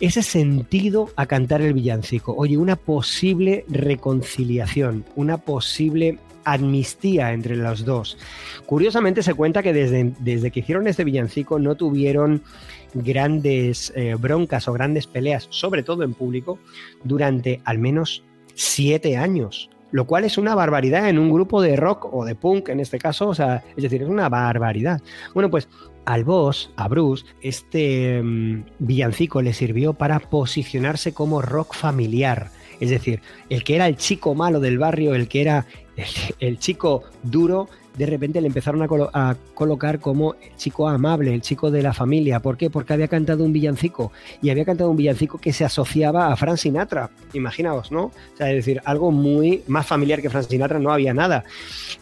ese 0.00 0.22
sentido 0.22 1.10
a 1.16 1.26
cantar 1.26 1.60
el 1.60 1.74
villancico. 1.74 2.34
Oye, 2.34 2.56
una 2.56 2.76
posible 2.76 3.66
reconciliación, 3.68 5.04
una 5.14 5.36
posible 5.36 6.18
amnistía 6.44 7.32
entre 7.32 7.56
los 7.56 7.84
dos. 7.84 8.18
Curiosamente 8.66 9.22
se 9.22 9.34
cuenta 9.34 9.62
que 9.62 9.72
desde, 9.72 10.12
desde 10.20 10.50
que 10.50 10.60
hicieron 10.60 10.86
este 10.86 11.04
villancico 11.04 11.58
no 11.58 11.74
tuvieron 11.74 12.42
grandes 12.94 13.92
eh, 13.96 14.16
broncas 14.18 14.68
o 14.68 14.72
grandes 14.72 15.06
peleas, 15.06 15.46
sobre 15.50 15.82
todo 15.82 16.02
en 16.02 16.14
público, 16.14 16.58
durante 17.04 17.60
al 17.64 17.78
menos 17.78 18.22
siete 18.54 19.16
años. 19.16 19.70
Lo 19.92 20.06
cual 20.06 20.24
es 20.24 20.38
una 20.38 20.54
barbaridad 20.54 21.08
en 21.08 21.18
un 21.18 21.32
grupo 21.32 21.60
de 21.60 21.74
rock 21.74 22.12
o 22.12 22.24
de 22.24 22.36
punk 22.36 22.68
en 22.68 22.78
este 22.78 22.98
caso, 22.98 23.28
o 23.28 23.34
sea, 23.34 23.64
es 23.76 23.82
decir, 23.82 24.02
es 24.02 24.08
una 24.08 24.28
barbaridad. 24.28 25.00
Bueno, 25.34 25.50
pues 25.50 25.68
al 26.04 26.24
boss, 26.24 26.70
a 26.76 26.86
Bruce, 26.88 27.24
este 27.42 28.22
mm, 28.22 28.64
villancico 28.78 29.42
le 29.42 29.52
sirvió 29.52 29.92
para 29.94 30.20
posicionarse 30.20 31.12
como 31.12 31.42
rock 31.42 31.74
familiar. 31.74 32.50
Es 32.78 32.90
decir, 32.90 33.20
el 33.48 33.62
que 33.62 33.74
era 33.74 33.86
el 33.86 33.96
chico 33.96 34.34
malo 34.34 34.58
del 34.60 34.78
barrio, 34.78 35.14
el 35.14 35.28
que 35.28 35.42
era 35.42 35.66
el 36.38 36.58
chico 36.58 37.04
duro, 37.22 37.68
de 37.96 38.06
repente 38.06 38.40
le 38.40 38.46
empezaron 38.46 38.82
a, 38.82 39.36
colocar 39.54 40.00
como 40.00 40.34
el 40.34 40.56
chico 40.56 40.88
amable, 40.88 41.34
el 41.34 41.42
chico 41.42 41.70
de 41.70 41.82
la 41.82 41.92
familia. 41.92 42.40
¿Por 42.40 42.56
qué? 42.56 42.70
Porque 42.70 42.92
había 42.92 43.08
cantado 43.08 43.44
un 43.44 43.52
villancico 43.52 44.12
y 44.40 44.50
había 44.50 44.64
cantado 44.64 44.90
un 44.90 44.96
villancico 44.96 45.38
que 45.38 45.52
se 45.52 45.64
asociaba 45.64 46.32
a 46.32 46.36
Frank 46.36 46.56
Sinatra. 46.56 47.10
Imaginaos, 47.34 47.92
¿no? 47.92 48.04
O 48.04 48.36
sea, 48.36 48.50
es 48.50 48.56
decir, 48.56 48.80
algo 48.84 49.10
muy 49.10 49.62
más 49.66 49.86
familiar 49.86 50.22
que 50.22 50.30
Frank 50.30 50.46
Sinatra 50.48 50.78
no 50.78 50.92
había 50.92 51.12
nada. 51.12 51.44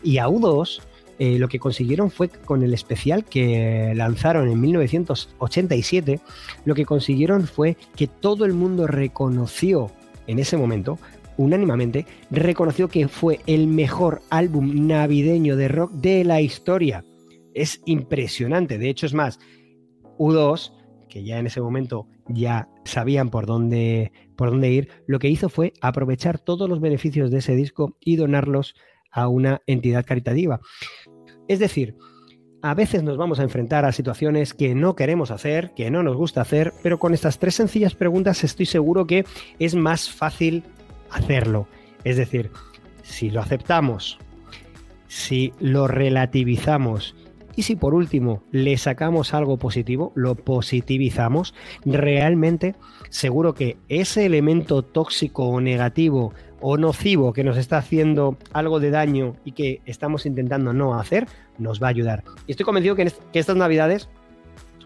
Y 0.03 0.19
a 0.19 0.29
U2 0.29 0.81
eh, 1.19 1.37
lo 1.39 1.49
que 1.49 1.59
consiguieron 1.59 2.13
fue 2.13 2.29
con 2.29 2.63
el 2.63 2.73
especial 2.73 3.25
que 3.25 3.93
lanzaron 3.97 4.49
en 4.49 4.61
1987, 4.61 6.21
lo 6.65 6.77
que 6.77 6.85
consiguieron 6.85 7.49
fue 7.49 7.77
que 7.97 8.07
todo 8.07 8.45
el 8.45 8.53
mundo 8.53 8.87
reconoció 8.87 9.91
en 10.29 10.39
ese 10.39 10.57
momento 10.57 10.99
unánimamente, 11.39 12.05
reconoció 12.31 12.89
que 12.89 13.09
fue 13.09 13.41
el 13.47 13.67
mejor 13.67 14.21
álbum 14.29 14.87
navideño 14.87 15.57
de 15.57 15.69
rock 15.69 15.93
de 15.93 16.25
la 16.25 16.43
historia. 16.43 17.05
Es 17.55 17.81
impresionante, 17.87 18.77
de 18.77 18.91
hecho 18.91 19.07
es 19.07 19.15
más, 19.15 19.39
U2, 20.19 20.75
que 21.09 21.25
ya 21.25 21.39
en 21.39 21.47
ese 21.47 21.63
momento 21.63 22.07
ya 22.29 22.69
sabían 22.85 23.31
por 23.31 23.47
dónde, 23.47 24.13
por 24.37 24.51
dónde 24.51 24.71
ir, 24.71 24.89
lo 25.07 25.19
que 25.19 25.31
hizo 25.31 25.49
fue 25.49 25.73
aprovechar 25.81 26.39
todos 26.39 26.69
los 26.69 26.81
beneficios 26.81 27.31
de 27.31 27.39
ese 27.39 27.57
disco 27.57 27.97
y 28.01 28.17
donarlos 28.17 28.75
a 29.11 29.29
una 29.29 29.63
entidad 29.67 30.05
caritativa. 30.05 30.61
Es 31.49 31.59
decir, 31.59 31.97
a 32.61 32.75
veces 32.75 33.03
nos 33.03 33.17
vamos 33.17 33.39
a 33.39 33.45
enfrentar 33.45 33.85
a 33.85 33.93
situaciones 33.93 34.53
que 34.53 34.75
no 34.75 34.97
queremos 34.97 35.31
hacer, 35.31 35.73
que 35.75 35.91
no 35.91 36.03
nos 36.03 36.17
gusta 36.17 36.41
hacer, 36.41 36.73
pero 36.83 36.99
con 36.99 37.15
estas 37.15 37.39
tres 37.39 37.55
sencillas 37.55 37.95
preguntas 37.95 38.43
estoy 38.45 38.67
seguro 38.67 39.07
que 39.07 39.25
es 39.59 39.75
más 39.75 40.11
fácil 40.11 40.65
hacerlo. 41.11 41.67
Es 42.05 42.17
decir, 42.17 42.51
si 43.03 43.31
lo 43.31 43.41
aceptamos, 43.41 44.19
si 45.09 45.53
lo 45.59 45.89
relativizamos 45.89 47.15
y 47.57 47.63
si 47.63 47.75
por 47.75 47.93
último 47.95 48.43
le 48.53 48.77
sacamos 48.79 49.35
algo 49.35 49.57
positivo, 49.57 50.13
lo 50.15 50.37
positivizamos, 50.37 51.55
realmente 51.85 52.77
seguro 53.11 53.53
que 53.55 53.77
ese 53.89 54.27
elemento 54.27 54.83
tóxico 54.83 55.49
o 55.49 55.61
negativo 55.61 56.33
o 56.61 56.77
nocivo 56.77 57.33
que 57.33 57.43
nos 57.43 57.57
está 57.57 57.79
haciendo 57.79 58.37
algo 58.53 58.79
de 58.79 58.91
daño 58.91 59.35
y 59.45 59.53
que 59.53 59.81
estamos 59.87 60.25
intentando 60.25 60.73
no 60.73 60.99
hacer, 61.01 61.27
nos 61.59 61.83
va 61.83 61.89
a 61.89 61.91
ayudar. 61.91 62.23
Y 62.47 62.53
estoy 62.53 62.65
convencido 62.65 62.95
que, 62.95 63.13
que 63.33 63.39
estas 63.39 63.57
navidades 63.57 64.09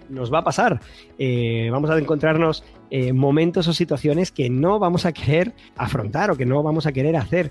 nos 0.08 0.32
va 0.32 0.38
a 0.38 0.44
pasar. 0.44 0.80
Eh, 1.18 1.68
vamos 1.70 1.90
a 1.90 1.98
encontrarnos 1.98 2.64
eh, 2.94 3.14
momentos 3.14 3.68
o 3.68 3.72
situaciones 3.72 4.30
que 4.32 4.50
no 4.50 4.78
vamos 4.78 5.06
a 5.06 5.12
querer 5.12 5.54
afrontar 5.76 6.30
o 6.30 6.36
que 6.36 6.44
no 6.44 6.62
vamos 6.62 6.84
a 6.84 6.92
querer 6.92 7.16
hacer. 7.16 7.50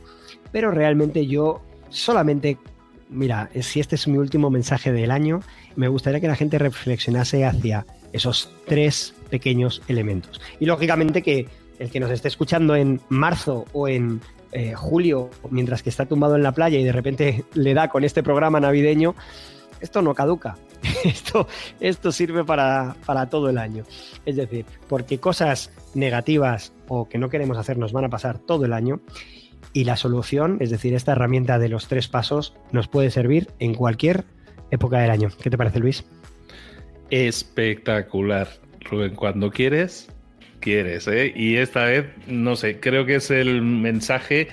Pero 0.51 0.69
realmente 0.69 1.25
yo 1.25 1.63
solamente, 1.89 2.59
mira, 3.09 3.49
si 3.61 3.79
este 3.79 3.95
es 3.95 4.07
mi 4.07 4.19
último 4.19 4.51
mensaje 4.51 4.91
del 4.91 5.09
año, 5.09 5.39
me 5.75 5.87
gustaría 5.87 6.19
que 6.19 6.27
la 6.27 6.35
gente 6.35 6.59
reflexionase 6.59 7.43
hacia 7.43 7.87
esos 8.13 8.51
tres 8.67 9.15
pequeños 9.31 9.81
elementos. 9.87 10.39
Y 10.59 10.67
lógicamente 10.67 11.23
que 11.23 11.47
el 11.79 11.89
que 11.89 11.99
nos 11.99 12.11
esté 12.11 12.27
escuchando 12.27 12.75
en 12.75 13.01
marzo 13.09 13.65
o 13.73 13.87
en 13.87 14.21
eh, 14.51 14.75
julio, 14.75 15.31
mientras 15.49 15.81
que 15.81 15.89
está 15.89 16.05
tumbado 16.05 16.35
en 16.35 16.43
la 16.43 16.51
playa 16.51 16.77
y 16.77 16.83
de 16.83 16.91
repente 16.91 17.45
le 17.55 17.73
da 17.73 17.87
con 17.87 18.03
este 18.03 18.21
programa 18.21 18.59
navideño, 18.59 19.15
esto 19.79 20.03
no 20.03 20.13
caduca. 20.13 20.55
esto, 21.03 21.47
esto 21.79 22.11
sirve 22.11 22.43
para, 22.43 22.95
todo 23.29 23.49
el 23.49 23.57
año. 23.57 23.83
Es 24.25 24.35
decir, 24.35 24.65
porque 24.87 25.19
cosas 25.19 25.71
negativas 25.93 26.73
o 26.87 27.07
que 27.07 27.17
no 27.17 27.29
queremos 27.29 27.57
hacer 27.57 27.77
nos 27.77 27.91
van 27.91 28.05
a 28.05 28.09
pasar 28.09 28.39
todo 28.39 28.65
el 28.65 28.73
año 28.73 29.01
y 29.73 29.85
la 29.85 29.95
solución, 29.95 30.57
es 30.59 30.69
decir, 30.69 30.93
esta 30.93 31.13
herramienta 31.13 31.59
de 31.59 31.69
los 31.69 31.87
tres 31.87 32.07
pasos, 32.07 32.53
nos 32.71 32.87
puede 32.87 33.09
servir 33.11 33.47
en 33.59 33.73
cualquier 33.73 34.25
época 34.69 34.99
del 34.99 35.11
año. 35.11 35.29
¿Qué 35.41 35.49
te 35.49 35.57
parece, 35.57 35.79
Luis? 35.79 36.03
Espectacular, 37.09 38.49
Rubén. 38.81 39.15
Cuando 39.15 39.51
quieres, 39.51 40.09
quieres, 40.59 41.07
¿eh? 41.07 41.31
Y 41.35 41.57
esta 41.57 41.85
vez, 41.85 42.07
no 42.27 42.55
sé, 42.55 42.79
creo 42.79 43.05
que 43.05 43.15
es 43.15 43.31
el 43.31 43.61
mensaje 43.61 44.49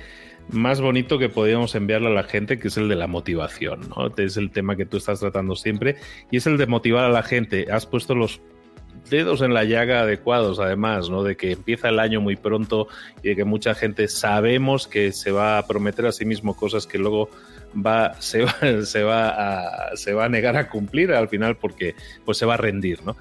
más 0.51 0.81
bonito 0.81 1.19
que 1.19 1.29
podíamos 1.29 1.75
enviarle 1.75 2.09
a 2.09 2.13
la 2.13 2.25
gente, 2.25 2.59
que 2.59 2.69
es 2.69 2.77
el 2.77 2.89
de 2.89 2.97
la 2.97 3.07
motivación, 3.07 3.89
¿no? 3.91 4.13
Es 4.17 4.37
el 4.37 4.51
tema 4.51 4.77
que 4.77 4.87
tú 4.87 4.97
estás 4.97 5.21
tratando 5.21 5.57
siempre 5.57 5.97
y 6.31 6.39
es 6.39 6.47
el 6.47 6.57
de 6.57 6.67
motivar 6.67 7.05
a 7.05 7.11
la 7.11 7.23
gente. 7.23 7.67
Has 7.71 7.87
puesto 7.87 8.15
los 8.15 8.41
dedos 9.11 9.43
en 9.43 9.55
la 9.55 9.65
llaga 9.65 10.01
adecuados, 10.01 10.59
además, 10.61 11.09
¿no? 11.11 11.23
De 11.23 11.37
que 11.37 11.53
empieza 11.53 11.89
el 11.89 11.99
año 11.99 12.21
muy 12.21 12.37
pronto 12.37 12.89
y 13.23 13.29
de 13.29 13.37
que 13.37 13.45
mucha 13.45 13.75
gente 13.75 14.09
sabemos 14.09 14.87
que 14.87 15.13
se 15.13 15.31
va 15.31 15.59
a 15.59 15.67
prometer 15.67 16.07
a 16.07 16.13
sí 16.13 16.25
mismo 16.25 16.55
cosas 16.55 16.87
que 16.87 16.99
luego 16.99 17.31
va, 17.75 18.15
se 18.21 18.45
va, 18.45 18.83
se 18.85 19.03
va 19.03 19.29
a, 19.91 19.97
se 19.97 20.13
va 20.13 20.27
a 20.27 20.29
negar 20.29 20.57
a 20.57 20.69
cumplir 20.69 21.13
al 21.13 21.29
final 21.29 21.57
porque 21.57 21.95
pues 22.25 22.39
se 22.39 22.47
va 22.47 22.55
a 22.55 22.59
rendir, 22.59 23.05
¿no? 23.05 23.17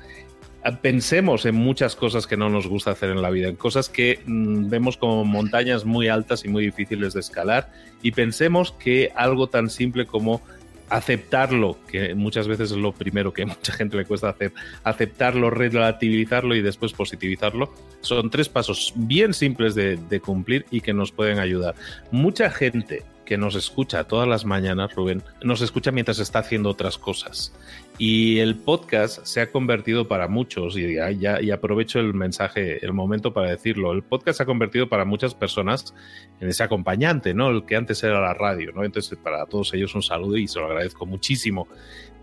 Pensemos 0.82 1.46
en 1.46 1.56
muchas 1.56 1.96
cosas 1.96 2.28
que 2.28 2.38
no 2.38 2.50
nos 2.50 2.68
gusta 2.68 2.92
hacer 2.92 3.10
en 3.10 3.22
la 3.22 3.30
vida, 3.30 3.48
en 3.48 3.56
cosas 3.56 3.90
que 3.90 4.20
mm, 4.26 4.70
vemos 4.70 4.98
como 4.98 5.24
montañas 5.26 5.86
muy 5.86 6.08
altas 6.08 6.46
y 6.46 6.50
muy 6.50 6.66
difíciles 6.66 7.14
de 7.14 7.20
escalar, 7.20 7.72
y 8.02 8.12
pensemos 8.12 8.72
que 8.74 9.12
algo 9.16 9.48
tan 9.48 9.70
simple 9.70 10.06
como 10.06 10.42
aceptarlo, 10.90 11.78
que 11.88 12.16
muchas 12.16 12.48
veces 12.48 12.72
es 12.72 12.78
lo 12.78 12.94
primero 12.94 13.34
que 13.34 13.44
a 13.44 13.46
mucha 13.48 13.74
gente 13.74 13.98
le 13.98 14.06
cuesta 14.06 14.30
hacer, 14.30 14.54
aceptarlo, 14.84 15.50
relativizarlo 15.50 16.56
y 16.56 16.62
después 16.62 16.94
positivizarlo, 16.94 17.74
son 18.02 18.30
tres 18.30 18.50
pasos 18.50 18.94
bien 18.96 19.34
simples 19.34 19.76
de, 19.76 19.98
de 19.98 20.20
cumplir 20.20 20.66
y 20.72 20.82
que 20.82 20.94
nos 20.94 21.12
pueden 21.12 21.40
ayudar. 21.40 21.76
Mucha 22.12 22.50
gente 22.50 23.04
que 23.28 23.38
nos 23.38 23.56
escucha 23.56 24.06
todas 24.06 24.26
las 24.26 24.46
mañanas, 24.46 24.96
Rubén, 24.96 25.22
nos 25.44 25.60
escucha 25.60 25.92
mientras 25.92 26.20
está 26.20 26.40
haciendo 26.40 26.70
otras 26.70 26.98
cosas. 26.98 27.54
Y 27.98 28.40
el 28.40 28.56
podcast 28.56 29.26
se 29.26 29.42
ha 29.42 29.52
convertido 29.52 30.08
para 30.08 30.30
muchos, 30.30 30.78
y, 30.78 30.96
ya, 30.96 31.42
y 31.42 31.52
aprovecho 31.52 32.00
el 32.00 32.14
mensaje, 32.14 32.84
el 32.86 32.94
momento 32.94 33.34
para 33.34 33.50
decirlo, 33.50 33.92
el 33.92 34.02
podcast 34.02 34.38
se 34.38 34.44
ha 34.44 34.46
convertido 34.46 34.88
para 34.88 35.04
muchas 35.04 35.36
personas 35.36 35.94
en 36.40 36.48
ese 36.48 36.64
acompañante, 36.64 37.34
¿no? 37.34 37.50
El 37.50 37.66
que 37.66 37.76
antes 37.76 38.02
era 38.02 38.22
la 38.22 38.34
radio, 38.34 38.72
¿no? 38.72 38.86
Entonces, 38.86 39.20
para 39.22 39.46
todos 39.46 39.74
ellos 39.74 39.94
un 39.94 40.04
saludo 40.04 40.38
y 40.38 40.48
se 40.48 40.60
lo 40.60 40.68
agradezco 40.68 41.06
muchísimo 41.06 41.68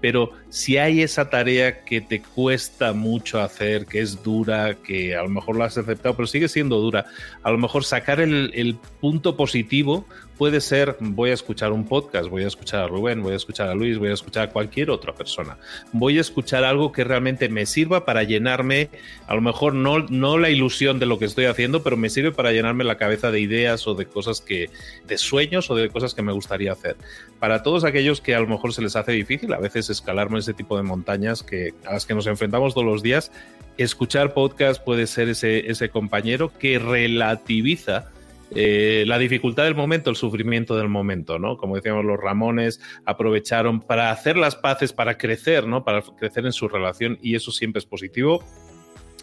pero 0.05 0.33
si 0.51 0.77
hay 0.77 1.01
esa 1.01 1.31
tarea 1.31 1.83
que 1.83 2.03
te 2.03 2.21
cuesta 2.21 2.93
mucho 2.93 3.41
hacer, 3.41 3.87
que 3.87 4.01
es 4.01 4.23
dura, 4.23 4.75
que 4.75 5.17
a 5.17 5.23
lo 5.23 5.31
mejor 5.31 5.57
la 5.57 5.65
has 5.65 5.79
aceptado, 5.79 6.15
pero 6.15 6.27
sigue 6.27 6.47
siendo 6.47 6.79
dura, 6.79 7.07
a 7.43 7.51
lo 7.51 7.57
mejor 7.57 7.85
sacar 7.85 8.21
el, 8.21 8.77
punto 9.01 9.35
positivo 9.35 10.07
puede 10.37 10.61
ser, 10.61 10.97
voy 11.01 11.31
a 11.31 11.35
escuchar 11.35 11.73
un 11.73 11.85
podcast, 11.85 12.29
voy 12.29 12.45
a 12.45 12.49
escuchar 12.49 12.81
a 12.81 12.89
Rubén, 12.89 13.23
voy 13.23 13.33
a 13.33 13.37
escuchar 13.37 13.69
a 13.69 13.75
Luis, 13.75 13.99
voy 13.99 14.09
a 14.09 14.15
escuchar 14.15 14.49
a 14.49 14.51
cualquier 14.51 14.91
otra 14.91 15.15
persona. 15.15 15.57
voy 15.93 16.19
a 16.19 16.21
escuchar 16.21 16.65
algo 16.65 16.93
que 16.93 17.05
realmente 17.05 17.49
me 17.49 17.67
sirva 17.67 18.05
para 18.05 18.23
llenarme, 18.23 18.91
a 19.27 19.35
lo 19.35 19.41
mejor 19.41 19.75
no, 19.75 20.01
no 20.01 20.39
la 20.39 20.51
ilusión 20.51 20.99
de 20.99 21.07
lo 21.07 21.19
que 21.19 21.25
estoy 21.25 21.47
haciendo, 21.47 21.83
pero 21.83 21.97
me 21.97 22.11
sirve 22.11 22.33
para 22.33 22.53
llenarme 22.53 22.85
la 22.85 22.97
cabeza 22.97 23.31
de 23.31 23.41
ideas 23.41 23.87
o 23.87 23.95
de 23.95 24.07
cosas 24.07 24.41
que, 24.41 24.71
de 25.07 25.19
sueños 25.19 25.71
o 25.71 25.75
de 25.75 25.89
cosas 25.89 26.15
que 26.15 26.23
me 26.23 26.33
gustaría 26.33 26.73
hacer. 26.73 26.97
Para 27.39 27.63
todos 27.63 27.85
aquellos 27.85 28.21
que 28.21 28.35
a 28.35 28.41
lo 28.41 28.47
mejor 28.47 28.73
se 28.73 28.83
les 28.83 28.97
hace 28.97 29.13
difícil 29.13 29.53
a 29.53 29.59
veces 29.59 29.91
escalarme 29.91 30.39
ese 30.39 30.55
tipo 30.55 30.77
de 30.77 30.83
montañas 30.83 31.43
que, 31.43 31.75
a 31.85 31.93
las 31.93 32.07
que 32.07 32.15
nos 32.15 32.27
enfrentamos 32.27 32.75
todos 32.75 32.87
los 32.87 33.03
días, 33.03 33.31
escuchar 33.77 34.35
podcast 34.35 34.83
puede 34.83 35.07
ser 35.07 35.29
ese, 35.29 35.71
ese 35.71 35.89
compañero 35.89 36.53
que 36.59 36.79
relativiza 36.79 38.14
eh, 38.55 39.05
la 39.07 39.19
dificultad 39.19 39.65
del 39.65 39.75
momento, 39.75 40.11
el 40.11 40.17
sufrimiento 40.17 40.77
del 40.77 40.89
momento, 40.89 41.39
¿no? 41.39 41.57
Como 41.57 41.77
decíamos, 41.77 42.05
los 42.05 42.19
Ramones 42.19 42.81
aprovecharon 43.05 43.81
para 43.81 44.11
hacer 44.11 44.37
las 44.37 44.57
paces, 44.57 44.93
para 44.93 45.19
crecer, 45.19 45.67
¿no? 45.67 45.85
Para 45.85 46.03
crecer 46.03 46.47
en 46.47 46.53
su 46.53 46.69
relación 46.69 47.19
y 47.21 47.35
eso 47.35 47.51
siempre 47.51 47.79
es 47.81 47.87
positivo. 47.87 48.45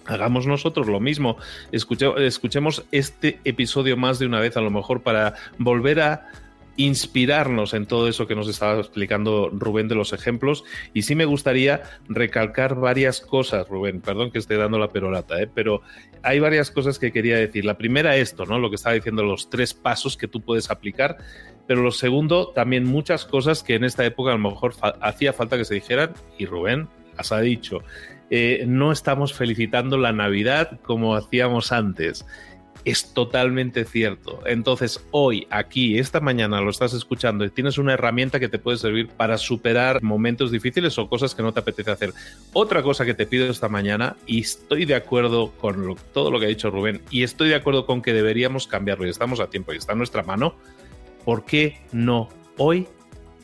Hagamos 0.06 0.48
nosotros 0.48 0.88
lo 0.88 1.00
mismo. 1.00 1.38
escuchemos 1.72 2.86
este 2.92 3.40
episodio 3.44 3.98
más 3.98 4.20
de 4.20 4.26
una 4.26 4.40
vez, 4.40 4.58
a 4.58 4.62
lo 4.62 4.72
mejor, 4.72 5.02
para 5.02 5.36
volver 5.58 6.02
a 6.02 6.30
inspirarnos 6.78 7.74
en 7.74 7.86
todo 7.86 8.08
eso 8.08 8.28
que 8.28 8.36
nos 8.36 8.48
estaba 8.48 8.80
explicando 8.80 9.50
Rubén 9.52 9.88
de 9.88 9.96
los 9.96 10.14
ejemplos. 10.14 10.64
Y 10.94 11.04
sí 11.04 11.16
me 11.16 11.26
gustaría 11.26 11.82
recalcar 12.08 12.76
varias 12.76 13.22
cosas, 13.22 13.68
Rubén, 13.68 14.02
perdón 14.02 14.32
que 14.32 14.40
esté 14.40 14.56
dando 14.56 14.80
la 14.80 14.90
perorata, 14.90 15.42
¿eh? 15.42 15.50
pero 15.54 15.82
hay 16.24 16.40
varias 16.40 16.72
cosas 16.72 17.00
que 17.00 17.12
quería 17.12 17.38
decir. 17.38 17.66
La 17.66 17.78
primera, 17.78 18.16
esto, 18.16 18.46
¿no? 18.46 18.60
Lo 18.60 18.70
que 18.70 18.76
estaba 18.76 18.96
diciendo, 18.96 19.24
los 19.24 19.50
tres 19.50 19.74
pasos 19.74 20.18
que 20.18 20.28
tú 20.28 20.42
puedes 20.42 20.70
aplicar. 20.70 21.18
Pero 21.68 21.84
lo 21.84 21.92
segundo, 21.92 22.50
también 22.50 22.86
muchas 22.86 23.26
cosas 23.26 23.64
que 23.64 23.76
en 23.76 23.84
esta 23.84 24.06
época 24.06 24.32
a 24.32 24.38
lo 24.38 24.50
mejor 24.50 24.74
hacía 25.02 25.34
falta 25.34 25.58
que 25.58 25.66
se 25.66 25.76
dijeran, 25.76 26.14
y 26.38 26.46
Rubén 26.46 26.88
las 27.18 27.32
ha 27.32 27.40
dicho. 27.40 27.80
Eh, 28.30 28.64
no 28.66 28.92
estamos 28.92 29.34
felicitando 29.34 29.98
la 29.98 30.14
Navidad 30.14 30.80
como 30.84 31.16
hacíamos 31.16 31.72
antes 31.72 32.26
es 32.86 33.14
totalmente 33.14 33.86
cierto. 33.86 34.42
Entonces, 34.46 35.06
hoy, 35.12 35.48
aquí, 35.50 35.98
esta 35.98 36.20
mañana 36.20 36.62
lo 36.62 36.70
estás 36.70 36.94
escuchando 36.94 37.46
y 37.46 37.50
tienes 37.50 37.78
una 37.78 37.94
herramienta 37.94 38.40
que 38.40 38.50
te 38.50 38.60
puede 38.60 38.78
servir 38.78 39.08
para 39.10 39.38
superar 39.38 40.02
momentos 40.02 40.52
difíciles 40.52 40.98
o 40.98 41.08
cosas 41.08 41.36
que 41.36 41.44
no 41.44 41.54
te 41.54 41.60
apetece 41.60 41.92
hacer. 41.92 42.14
Otra 42.54 42.84
cosa 42.84 43.06
que 43.06 43.14
te 43.14 43.26
pido 43.26 43.50
esta 43.50 43.70
mañana, 43.70 44.16
y 44.26 44.42
estoy 44.42 44.86
de 44.86 44.96
acuerdo 44.96 45.52
con 45.52 45.96
todo 46.14 46.32
lo 46.32 46.40
que 46.40 46.46
ha 46.46 46.50
dicho 46.50 46.72
Rubén, 46.72 47.02
y 47.10 47.24
estoy 47.24 47.50
de 47.50 47.56
acuerdo 47.56 47.86
con 47.86 48.02
que 48.02 48.14
deberíamos 48.14 48.68
cambiarlo, 48.68 49.06
y 49.06 49.10
estamos 49.10 49.40
a 49.40 49.50
tiempo 49.50 49.74
y 49.74 49.78
está 49.78 49.94
en 49.94 50.00
nuestra 50.00 50.24
mano, 50.24 50.56
¿por 51.26 51.46
qué 51.46 51.82
no 51.92 52.30
hoy 52.58 52.88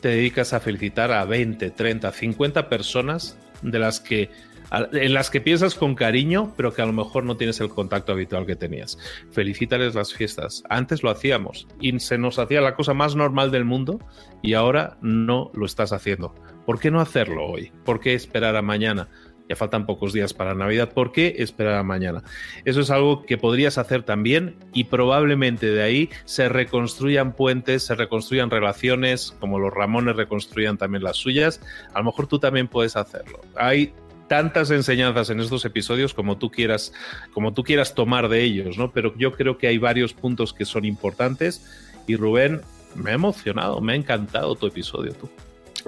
te 0.00 0.08
dedicas 0.08 0.52
a 0.52 0.60
felicitar 0.60 1.12
a 1.12 1.24
20, 1.24 1.70
30, 1.70 2.12
50 2.12 2.68
personas 2.68 3.36
de 3.62 3.78
las 3.78 4.00
que 4.00 4.30
en 4.70 5.14
las 5.14 5.30
que 5.30 5.40
piensas 5.40 5.74
con 5.74 5.94
cariño, 5.94 6.52
pero 6.56 6.72
que 6.72 6.82
a 6.82 6.86
lo 6.86 6.92
mejor 6.92 7.24
no 7.24 7.36
tienes 7.36 7.60
el 7.60 7.68
contacto 7.68 8.12
habitual 8.12 8.46
que 8.46 8.56
tenías. 8.56 8.98
Felicítales 9.30 9.94
las 9.94 10.12
fiestas. 10.12 10.62
Antes 10.68 11.02
lo 11.02 11.10
hacíamos 11.10 11.66
y 11.80 11.98
se 12.00 12.18
nos 12.18 12.38
hacía 12.38 12.60
la 12.60 12.74
cosa 12.74 12.94
más 12.94 13.16
normal 13.16 13.50
del 13.50 13.64
mundo 13.64 13.98
y 14.42 14.54
ahora 14.54 14.98
no 15.00 15.50
lo 15.54 15.66
estás 15.66 15.92
haciendo. 15.92 16.34
¿Por 16.66 16.78
qué 16.78 16.90
no 16.90 17.00
hacerlo 17.00 17.46
hoy? 17.46 17.72
¿Por 17.84 18.00
qué 18.00 18.14
esperar 18.14 18.56
a 18.56 18.62
mañana? 18.62 19.08
Ya 19.48 19.56
faltan 19.56 19.86
pocos 19.86 20.12
días 20.12 20.34
para 20.34 20.54
Navidad. 20.54 20.92
¿Por 20.92 21.10
qué 21.10 21.36
esperar 21.38 21.74
a 21.74 21.82
mañana? 21.82 22.22
Eso 22.66 22.82
es 22.82 22.90
algo 22.90 23.22
que 23.22 23.38
podrías 23.38 23.78
hacer 23.78 24.02
también 24.02 24.56
y 24.74 24.84
probablemente 24.84 25.70
de 25.70 25.82
ahí 25.82 26.10
se 26.26 26.50
reconstruyan 26.50 27.32
puentes, 27.32 27.84
se 27.84 27.94
reconstruyan 27.94 28.50
relaciones, 28.50 29.34
como 29.40 29.58
los 29.58 29.72
Ramones 29.72 30.16
reconstruían 30.16 30.76
también 30.76 31.02
las 31.02 31.16
suyas. 31.16 31.62
A 31.94 32.00
lo 32.00 32.06
mejor 32.06 32.26
tú 32.26 32.38
también 32.38 32.68
puedes 32.68 32.96
hacerlo. 32.96 33.40
Hay 33.56 33.94
tantas 34.28 34.70
enseñanzas 34.70 35.30
en 35.30 35.40
estos 35.40 35.64
episodios 35.64 36.14
como 36.14 36.38
tú 36.38 36.50
quieras, 36.50 36.92
como 37.32 37.52
tú 37.52 37.64
quieras 37.64 37.94
tomar 37.94 38.28
de 38.28 38.42
ellos, 38.42 38.78
¿no? 38.78 38.92
Pero 38.92 39.14
yo 39.16 39.32
creo 39.32 39.58
que 39.58 39.66
hay 39.66 39.78
varios 39.78 40.12
puntos 40.12 40.52
que 40.52 40.64
son 40.64 40.84
importantes. 40.84 41.64
Y 42.06 42.16
Rubén, 42.16 42.60
me 42.94 43.10
ha 43.10 43.14
emocionado, 43.14 43.80
me 43.80 43.92
ha 43.92 43.96
encantado 43.96 44.54
tu 44.54 44.66
episodio, 44.66 45.12
tú. 45.14 45.28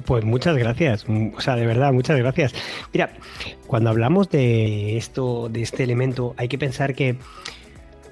Pues 0.05 0.25
muchas 0.25 0.57
gracias, 0.57 1.05
o 1.09 1.41
sea, 1.41 1.57
de 1.57 1.67
verdad, 1.67 1.93
muchas 1.93 2.17
gracias. 2.17 2.55
Mira, 2.93 3.13
cuando 3.67 3.91
hablamos 3.91 4.31
de 4.31 4.97
esto, 4.97 5.49
de 5.51 5.63
este 5.63 5.83
elemento, 5.83 6.35
hay 6.39 6.49
que 6.49 6.59
pensar 6.59 6.95
que 6.95 7.19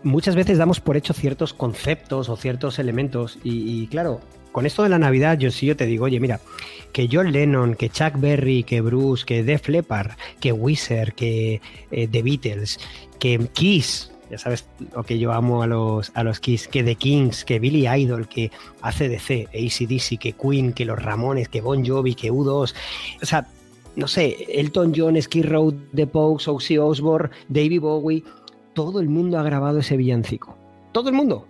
muchas 0.02 0.34
veces 0.34 0.58
damos 0.58 0.80
por 0.80 0.96
hecho 0.96 1.14
ciertos 1.14 1.54
conceptos 1.54 2.28
o 2.28 2.36
ciertos 2.36 2.78
elementos 2.78 3.38
y, 3.42 3.82
y 3.82 3.86
claro, 3.86 4.20
con 4.58 4.66
esto 4.66 4.82
de 4.82 4.88
la 4.88 4.98
Navidad, 4.98 5.38
yo 5.38 5.52
sí 5.52 5.66
yo 5.66 5.76
te 5.76 5.86
digo, 5.86 6.06
oye, 6.06 6.18
mira, 6.18 6.40
que 6.90 7.08
John 7.08 7.30
Lennon, 7.30 7.76
que 7.76 7.90
Chuck 7.90 8.14
Berry, 8.16 8.64
que 8.64 8.80
Bruce, 8.80 9.24
que 9.24 9.44
Def 9.44 9.68
Leppard, 9.68 10.10
que 10.40 10.50
Wizard, 10.50 11.12
que 11.12 11.60
eh, 11.92 12.08
The 12.08 12.22
Beatles, 12.24 12.80
que 13.20 13.38
Kiss, 13.52 14.10
ya 14.28 14.36
sabes 14.36 14.66
lo 14.92 15.04
que 15.04 15.16
yo 15.16 15.32
amo 15.32 15.62
a 15.62 15.68
los, 15.68 16.10
a 16.14 16.24
los 16.24 16.40
Kiss, 16.40 16.66
que 16.66 16.82
The 16.82 16.96
Kings, 16.96 17.44
que 17.44 17.60
Billy 17.60 17.86
Idol, 17.86 18.26
que 18.26 18.50
ACDC, 18.82 19.46
ACDC, 19.54 20.18
que 20.18 20.32
Queen, 20.32 20.72
que 20.72 20.84
los 20.84 21.00
Ramones, 21.00 21.48
que 21.48 21.60
Bon 21.60 21.86
Jovi, 21.86 22.16
que 22.16 22.32
U2, 22.32 22.74
o 23.22 23.26
sea, 23.26 23.46
no 23.94 24.08
sé, 24.08 24.44
Elton 24.48 24.92
John, 24.92 25.22
Skid 25.22 25.46
Row, 25.46 25.72
The 25.94 26.08
Pogues, 26.08 26.48
Ozzy 26.48 26.78
Osbourne, 26.78 27.30
David 27.48 27.82
Bowie, 27.82 28.24
todo 28.74 28.98
el 28.98 29.08
mundo 29.08 29.38
ha 29.38 29.44
grabado 29.44 29.78
ese 29.78 29.96
villancico. 29.96 30.58
Todo 30.90 31.10
el 31.10 31.14
mundo. 31.14 31.46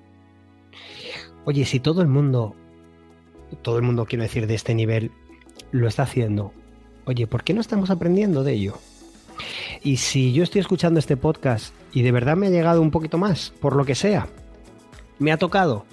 Oye, 1.47 1.65
si 1.65 1.81
todo 1.81 2.03
el 2.03 2.09
mundo 2.09 2.55
todo 3.63 3.77
el 3.77 3.83
mundo, 3.83 4.07
quiero 4.07 4.23
decir, 4.23 4.47
de 4.47 4.55
este 4.55 4.75
nivel, 4.75 5.11
lo 5.71 5.89
está 5.89 6.05
haciendo. 6.05 6.53
Oye, 7.05 7.27
¿por 7.27 7.45
qué 7.45 7.55
no 7.55 7.61
estamos 7.61 7.91
aprendiendo 7.91 8.45
de 8.45 8.53
ello? 8.53 8.79
Y 9.83 9.99
si 9.99 10.33
yo 10.33 10.43
estoy 10.43 10.61
escuchando 10.61 10.99
este 10.99 11.17
podcast 11.17 11.75
y 11.93 12.03
de 12.03 12.13
verdad 12.13 12.37
me 12.37 12.49
ha 12.49 12.51
llegado 12.51 12.83
un 12.83 12.91
poquito 12.91 13.19
más, 13.19 13.53
por 13.61 13.77
lo 13.77 13.85
que 13.85 13.95
sea, 13.95 14.29
me 15.19 15.33
ha 15.33 15.37
tocado, 15.37 15.85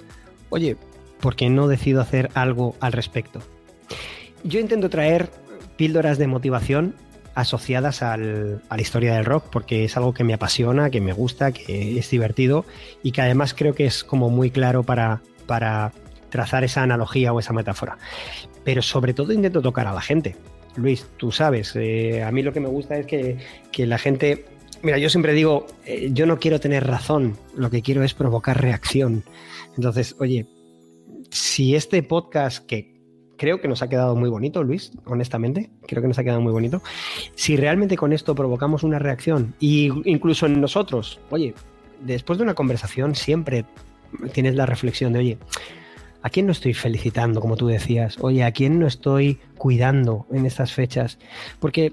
oye, 0.49 0.77
¿por 1.19 1.35
qué 1.35 1.49
no 1.49 1.67
decido 1.67 2.01
hacer 2.01 2.29
algo 2.33 2.75
al 2.79 2.91
respecto? 2.91 3.39
Yo 4.43 4.59
intento 4.59 4.89
traer 4.89 5.29
píldoras 5.77 6.17
de 6.17 6.27
motivación 6.27 6.95
asociadas 7.33 8.01
al, 8.01 8.61
a 8.69 8.75
la 8.75 8.81
historia 8.81 9.15
del 9.15 9.25
rock, 9.25 9.45
porque 9.51 9.83
es 9.83 9.97
algo 9.97 10.13
que 10.13 10.23
me 10.23 10.33
apasiona, 10.33 10.89
que 10.89 11.01
me 11.01 11.13
gusta, 11.13 11.51
que 11.51 11.97
es 11.97 12.09
divertido 12.09 12.65
y 13.03 13.11
que 13.11 13.21
además 13.21 13.53
creo 13.53 13.73
que 13.73 13.85
es 13.85 14.03
como 14.03 14.29
muy 14.29 14.51
claro 14.51 14.83
para, 14.83 15.21
para 15.45 15.91
trazar 16.35 16.65
esa 16.65 16.83
analogía 16.83 17.31
o 17.31 17.39
esa 17.39 17.53
metáfora. 17.53 17.97
Pero 18.65 18.81
sobre 18.81 19.13
todo 19.13 19.31
intento 19.31 19.61
tocar 19.61 19.87
a 19.87 19.93
la 19.93 20.01
gente. 20.01 20.35
Luis, 20.75 21.07
tú 21.15 21.31
sabes, 21.31 21.73
eh, 21.77 22.23
a 22.23 22.31
mí 22.31 22.43
lo 22.43 22.51
que 22.51 22.59
me 22.59 22.67
gusta 22.67 22.97
es 22.97 23.07
que, 23.07 23.37
la 23.85 23.97
gente... 23.97 24.45
Mira, 24.83 24.97
yo 24.97 25.09
siempre 25.09 25.31
digo, 25.31 25.65
eh, 25.85 26.09
yo 26.11 26.25
no 26.25 26.37
quiero 26.37 26.59
tener 26.59 26.85
razón, 26.85 27.37
lo 27.55 27.69
que 27.69 27.81
quiero 27.81 28.03
es 28.03 28.13
provocar 28.13 28.61
reacción. 28.61 29.23
Entonces, 29.77 30.17
oye, 30.19 30.45
si 31.31 31.73
este 31.73 32.03
podcast 32.03 32.65
que 32.65 32.93
creo 33.37 33.61
que 33.61 33.69
nos 33.69 33.81
ha 33.81 33.87
quedado 33.87 34.17
muy 34.17 34.29
bonito, 34.29 34.61
Luis, 34.61 34.91
honestamente, 35.05 35.69
creo 35.87 36.01
que 36.01 36.09
nos 36.09 36.19
ha 36.19 36.23
quedado 36.25 36.41
muy 36.41 36.51
bonito. 36.51 36.81
Si 37.35 37.55
realmente 37.55 37.95
con 37.95 38.11
esto 38.11 38.35
provocamos 38.35 38.83
una 38.83 38.99
reacción, 38.99 39.55
y 39.61 39.89
incluso 40.03 40.45
en 40.45 40.59
nosotros, 40.59 41.21
oye, 41.29 41.53
después 42.01 42.37
de 42.37 42.43
una 42.43 42.53
conversación 42.53 43.15
siempre 43.15 43.65
tienes 44.33 44.55
la 44.55 44.65
reflexión 44.65 45.13
de, 45.13 45.19
oye, 45.19 45.37
¿A 46.25 46.29
quién 46.31 46.47
no 46.47 46.53
estoy 46.53 46.73
felicitando, 46.73 47.39
como 47.39 47.55
tú 47.55 47.67
decías? 47.67 48.17
Oye, 48.19 48.43
¿a 48.43 48.51
quién 48.51 48.79
no 48.79 48.87
estoy 48.87 49.37
cuidando 49.59 50.25
en 50.31 50.47
estas 50.47 50.73
fechas? 50.73 51.19
Porque 51.59 51.91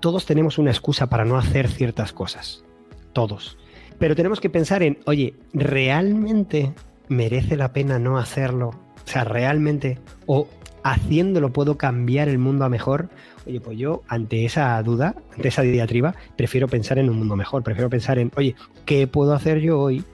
todos 0.00 0.24
tenemos 0.24 0.56
una 0.56 0.70
excusa 0.70 1.10
para 1.10 1.26
no 1.26 1.36
hacer 1.36 1.68
ciertas 1.68 2.14
cosas. 2.14 2.64
Todos. 3.12 3.58
Pero 3.98 4.16
tenemos 4.16 4.40
que 4.40 4.48
pensar 4.48 4.82
en, 4.82 5.00
oye, 5.04 5.34
¿realmente 5.52 6.72
merece 7.08 7.58
la 7.58 7.74
pena 7.74 7.98
no 7.98 8.16
hacerlo? 8.16 8.68
O 8.68 9.06
sea, 9.06 9.24
¿realmente? 9.24 9.98
¿O 10.24 10.48
haciéndolo 10.82 11.52
puedo 11.52 11.76
cambiar 11.76 12.30
el 12.30 12.38
mundo 12.38 12.64
a 12.64 12.70
mejor? 12.70 13.10
Oye, 13.46 13.60
pues 13.60 13.76
yo 13.76 14.02
ante 14.08 14.46
esa 14.46 14.82
duda, 14.82 15.14
ante 15.36 15.48
esa 15.48 15.60
diatriba, 15.60 16.14
prefiero 16.36 16.68
pensar 16.68 16.98
en 16.98 17.10
un 17.10 17.18
mundo 17.18 17.36
mejor. 17.36 17.62
Prefiero 17.62 17.90
pensar 17.90 18.18
en, 18.18 18.32
oye, 18.34 18.54
¿qué 18.86 19.06
puedo 19.06 19.34
hacer 19.34 19.60
yo 19.60 19.78
hoy 19.78 20.04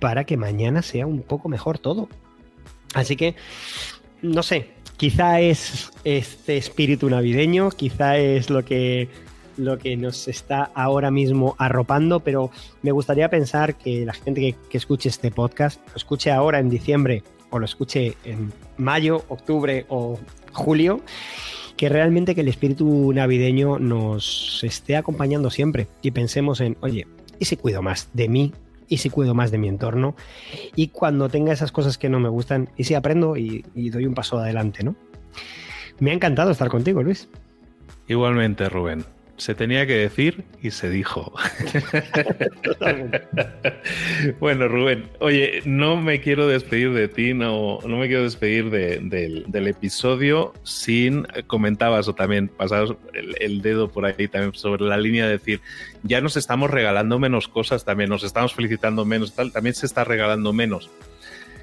para 0.00 0.24
que 0.24 0.36
mañana 0.36 0.82
sea 0.82 1.06
un 1.06 1.22
poco 1.22 1.48
mejor 1.48 1.78
todo? 1.78 2.08
Así 2.94 3.16
que, 3.16 3.34
no 4.20 4.42
sé, 4.42 4.70
quizá 4.96 5.40
es 5.40 5.90
este 6.04 6.56
espíritu 6.56 7.08
navideño, 7.10 7.70
quizá 7.70 8.18
es 8.18 8.50
lo 8.50 8.64
que, 8.64 9.08
lo 9.56 9.78
que 9.78 9.96
nos 9.96 10.28
está 10.28 10.70
ahora 10.74 11.10
mismo 11.10 11.56
arropando, 11.58 12.20
pero 12.20 12.50
me 12.82 12.92
gustaría 12.92 13.28
pensar 13.28 13.76
que 13.76 14.04
la 14.04 14.12
gente 14.12 14.40
que, 14.40 14.54
que 14.68 14.78
escuche 14.78 15.08
este 15.08 15.30
podcast 15.30 15.80
lo 15.88 15.96
escuche 15.96 16.30
ahora 16.30 16.58
en 16.58 16.70
diciembre 16.70 17.22
o 17.50 17.58
lo 17.58 17.64
escuche 17.64 18.16
en 18.24 18.52
mayo, 18.76 19.24
octubre 19.28 19.84
o 19.88 20.18
julio, 20.52 21.00
que 21.76 21.88
realmente 21.88 22.34
que 22.34 22.42
el 22.42 22.48
espíritu 22.48 23.12
navideño 23.12 23.78
nos 23.78 24.60
esté 24.62 24.96
acompañando 24.96 25.50
siempre 25.50 25.88
y 26.00 26.10
pensemos 26.12 26.60
en, 26.60 26.76
oye, 26.80 27.06
¿y 27.38 27.44
si 27.44 27.56
cuido 27.56 27.82
más 27.82 28.08
de 28.12 28.28
mí 28.28 28.52
y 28.88 28.98
si 28.98 29.10
cuido 29.10 29.34
más 29.34 29.50
de 29.50 29.58
mi 29.58 29.68
entorno 29.68 30.14
y 30.76 30.88
cuando 30.88 31.28
tenga 31.28 31.52
esas 31.52 31.72
cosas 31.72 31.98
que 31.98 32.08
no 32.08 32.20
me 32.20 32.28
gustan 32.28 32.70
y 32.76 32.84
si 32.84 32.94
aprendo 32.94 33.36
y, 33.36 33.64
doy 33.90 34.06
un 34.06 34.14
paso 34.14 34.38
adelante, 34.38 34.82
¿no? 34.82 34.94
Me 35.98 36.10
ha 36.10 36.14
encantado 36.14 36.50
estar 36.50 36.68
contigo, 36.68 37.02
Luis. 37.02 37.28
Igualmente, 38.08 38.68
Rubén 38.68 39.04
se 39.36 39.54
tenía 39.54 39.86
que 39.86 39.94
decir 39.94 40.44
y 40.62 40.70
se 40.70 40.90
dijo. 40.90 41.32
bueno, 44.40 44.68
Rubén, 44.68 45.08
oye, 45.20 45.62
no 45.64 45.96
me 45.96 46.20
quiero 46.20 46.46
despedir 46.46 46.92
de 46.92 47.08
ti, 47.08 47.34
no, 47.34 47.78
no 47.86 47.98
me 47.98 48.06
quiero 48.06 48.22
despedir 48.22 48.70
del, 48.70 49.66
episodio 49.66 50.52
sin, 50.62 51.24
comentabas 51.46 52.08
o 52.08 52.14
también 52.14 52.48
pasabas 52.48 52.94
el, 53.14 53.36
el, 53.40 53.62
dedo 53.62 53.88
por 53.88 54.04
ahí 54.04 54.28
también 54.28 54.54
sobre 54.54 54.84
la 54.84 54.96
línea 54.96 55.26
de 55.26 55.32
decir, 55.32 55.60
ya 56.02 56.20
nos 56.20 56.36
estamos 56.36 56.70
regalando 56.70 57.18
menos 57.18 57.48
cosas 57.48 57.84
también, 57.84 58.10
nos 58.10 58.24
estamos 58.24 58.54
felicitando 58.54 59.04
menos, 59.04 59.34
tal, 59.34 59.52
también 59.52 59.74
se 59.74 59.86
está 59.86 60.04
regalando 60.04 60.52
menos 60.52 60.90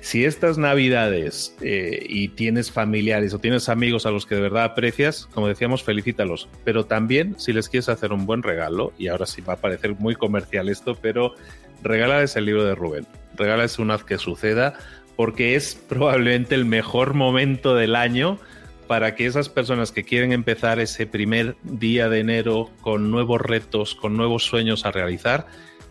si 0.01 0.25
estas 0.25 0.57
navidades 0.57 1.55
eh, 1.61 2.05
y 2.07 2.29
tienes 2.29 2.71
familiares 2.71 3.33
o 3.33 3.39
tienes 3.39 3.69
amigos 3.69 4.05
a 4.05 4.11
los 4.11 4.25
que 4.25 4.35
de 4.35 4.41
verdad 4.41 4.63
aprecias, 4.63 5.27
como 5.33 5.47
decíamos, 5.47 5.83
felicítalos. 5.83 6.47
Pero 6.63 6.85
también 6.85 7.35
si 7.37 7.53
les 7.53 7.69
quieres 7.69 7.89
hacer 7.89 8.13
un 8.13 8.25
buen 8.25 8.43
regalo, 8.43 8.93
y 8.97 9.07
ahora 9.07 9.25
sí 9.25 9.41
va 9.41 9.53
a 9.53 9.57
parecer 9.57 9.95
muy 9.95 10.15
comercial 10.15 10.69
esto, 10.69 10.95
pero 10.95 11.35
regálales 11.83 12.35
el 12.35 12.45
libro 12.45 12.63
de 12.63 12.75
Rubén. 12.75 13.07
Regálales 13.35 13.79
un 13.79 13.91
haz 13.91 14.03
que 14.03 14.17
suceda, 14.17 14.75
porque 15.15 15.55
es 15.55 15.75
probablemente 15.75 16.55
el 16.55 16.65
mejor 16.65 17.13
momento 17.13 17.75
del 17.75 17.95
año 17.95 18.39
para 18.87 19.15
que 19.15 19.25
esas 19.25 19.49
personas 19.49 19.91
que 19.91 20.03
quieren 20.03 20.31
empezar 20.31 20.79
ese 20.79 21.05
primer 21.05 21.55
día 21.61 22.09
de 22.09 22.21
enero 22.21 22.71
con 22.81 23.11
nuevos 23.11 23.39
retos, 23.39 23.93
con 23.95 24.17
nuevos 24.17 24.45
sueños 24.45 24.85
a 24.85 24.91
realizar, 24.91 25.45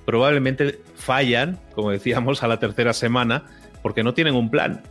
probablemente 0.05 0.81
fallan, 0.97 1.61
como 1.75 1.91
decíamos, 1.91 2.43
a 2.43 2.49
la 2.49 2.59
tercera 2.59 2.93
semana 2.95 3.45
porque 3.83 4.03
no 4.03 4.15
tienen 4.15 4.35
un 4.35 4.51
plan. 4.51 4.83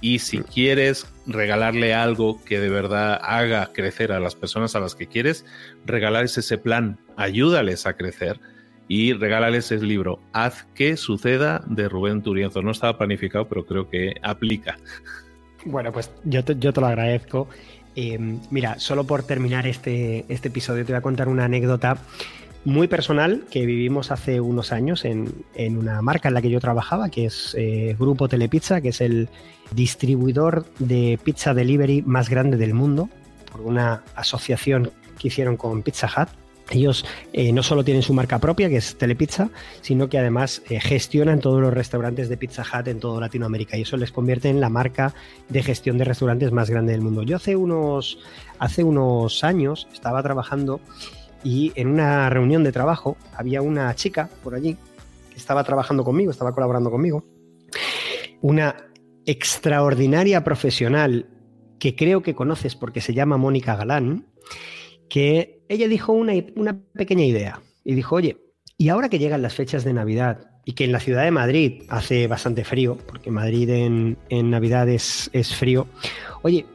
Y 0.00 0.18
si 0.18 0.38
quieres 0.38 1.06
regalarle 1.26 1.94
algo 1.94 2.42
que 2.44 2.58
de 2.58 2.68
verdad 2.68 3.20
haga 3.22 3.72
crecer 3.72 4.10
a 4.10 4.18
las 4.18 4.34
personas 4.34 4.74
a 4.74 4.80
las 4.80 4.96
que 4.96 5.06
quieres, 5.06 5.46
regalarles 5.86 6.36
ese 6.38 6.58
plan, 6.58 6.98
ayúdales 7.16 7.86
a 7.86 7.92
crecer 7.92 8.40
y 8.88 9.12
regálales 9.12 9.70
ese 9.70 9.86
libro, 9.86 10.20
Haz 10.32 10.66
que 10.74 10.96
suceda 10.96 11.62
de 11.66 11.88
Rubén 11.88 12.22
Turienzo. 12.22 12.62
No 12.62 12.72
estaba 12.72 12.98
planificado, 12.98 13.48
pero 13.48 13.64
creo 13.64 13.88
que 13.88 14.14
aplica. 14.22 14.76
Bueno, 15.64 15.92
pues 15.92 16.10
yo 16.24 16.44
te, 16.44 16.56
yo 16.58 16.72
te 16.72 16.80
lo 16.80 16.88
agradezco. 16.88 17.48
Eh, 17.94 18.18
mira, 18.50 18.78
solo 18.78 19.04
por 19.04 19.22
terminar 19.22 19.66
este, 19.66 20.24
este 20.28 20.48
episodio 20.48 20.84
te 20.84 20.92
voy 20.92 20.98
a 20.98 21.02
contar 21.02 21.28
una 21.28 21.44
anécdota 21.44 21.98
muy 22.64 22.86
personal 22.86 23.44
que 23.50 23.66
vivimos 23.66 24.10
hace 24.10 24.40
unos 24.40 24.72
años 24.72 25.04
en, 25.04 25.32
una 25.76 26.00
marca 26.02 26.28
en 26.28 26.34
la 26.34 26.42
que 26.42 26.50
yo 26.50 26.60
trabajaba, 26.60 27.08
que 27.08 27.26
es 27.26 27.54
eh, 27.58 27.96
Grupo 27.98 28.28
Telepizza, 28.28 28.80
que 28.80 28.90
es 28.90 29.00
el 29.00 29.28
distribuidor 29.72 30.66
de 30.78 31.18
pizza 31.22 31.54
delivery 31.54 32.02
más 32.02 32.28
grande 32.28 32.56
del 32.56 32.74
mundo, 32.74 33.08
por 33.50 33.62
una 33.62 34.04
asociación 34.14 34.92
que 35.18 35.28
hicieron 35.28 35.56
con 35.56 35.82
Pizza 35.82 36.06
Hut. 36.06 36.28
Ellos 36.70 37.04
eh, 37.32 37.52
no 37.52 37.62
solo 37.62 37.84
tienen 37.84 38.02
su 38.02 38.14
marca 38.14 38.38
propia, 38.38 38.68
que 38.68 38.76
es 38.76 38.96
Telepizza, 38.96 39.50
sino 39.82 40.08
que 40.08 40.18
además 40.18 40.62
eh, 40.70 40.80
gestionan 40.80 41.40
todos 41.40 41.60
los 41.60 41.74
restaurantes 41.74 42.28
de 42.28 42.36
Pizza 42.36 42.62
Hut 42.62 42.86
en 42.86 43.00
toda 43.00 43.20
Latinoamérica 43.20 43.76
y 43.76 43.82
eso 43.82 43.96
les 43.96 44.12
convierte 44.12 44.48
en 44.48 44.60
la 44.60 44.68
marca 44.68 45.12
de 45.48 45.62
gestión 45.62 45.98
de 45.98 46.04
restaurantes 46.04 46.52
más 46.52 46.70
grande 46.70 46.92
del 46.92 47.02
mundo. 47.02 47.24
Yo 47.24 47.36
hace 47.36 47.56
unos, 47.56 48.18
hace 48.58 48.84
unos 48.84 49.42
años 49.44 49.88
estaba 49.92 50.22
trabajando 50.22 50.80
y 51.44 51.72
en 51.74 51.88
una 51.88 52.28
reunión 52.30 52.64
de 52.64 52.72
trabajo 52.72 53.16
había 53.36 53.62
una 53.62 53.94
chica 53.94 54.28
por 54.42 54.54
allí 54.54 54.76
que 55.30 55.36
estaba 55.36 55.64
trabajando 55.64 56.04
conmigo, 56.04 56.30
estaba 56.30 56.52
colaborando 56.52 56.90
conmigo, 56.90 57.24
una 58.40 58.76
extraordinaria 59.26 60.44
profesional 60.44 61.28
que 61.78 61.96
creo 61.96 62.22
que 62.22 62.34
conoces 62.34 62.76
porque 62.76 63.00
se 63.00 63.14
llama 63.14 63.36
Mónica 63.36 63.76
Galán, 63.76 64.26
que 65.08 65.64
ella 65.68 65.88
dijo 65.88 66.12
una, 66.12 66.34
pequeña 66.94 67.24
idea 67.24 67.60
y 67.84 67.94
dijo, 67.94 68.16
oye, 68.16 68.38
y 68.78 68.88
ahora 68.88 69.08
que 69.08 69.18
llegan 69.18 69.42
las 69.42 69.54
fechas 69.54 69.84
de 69.84 69.92
Navidad 69.92 70.48
y 70.64 70.74
que 70.74 70.84
en 70.84 70.92
la 70.92 71.00
ciudad 71.00 71.24
de 71.24 71.30
Madrid 71.30 71.82
hace 71.88 72.26
bastante 72.28 72.64
frío, 72.64 72.96
porque 73.06 73.30
Madrid 73.30 73.68
en, 73.70 74.16
Navidad 74.50 74.88
es, 74.88 75.28
es 75.32 75.54
frío, 75.54 75.86
oye, 76.42 76.66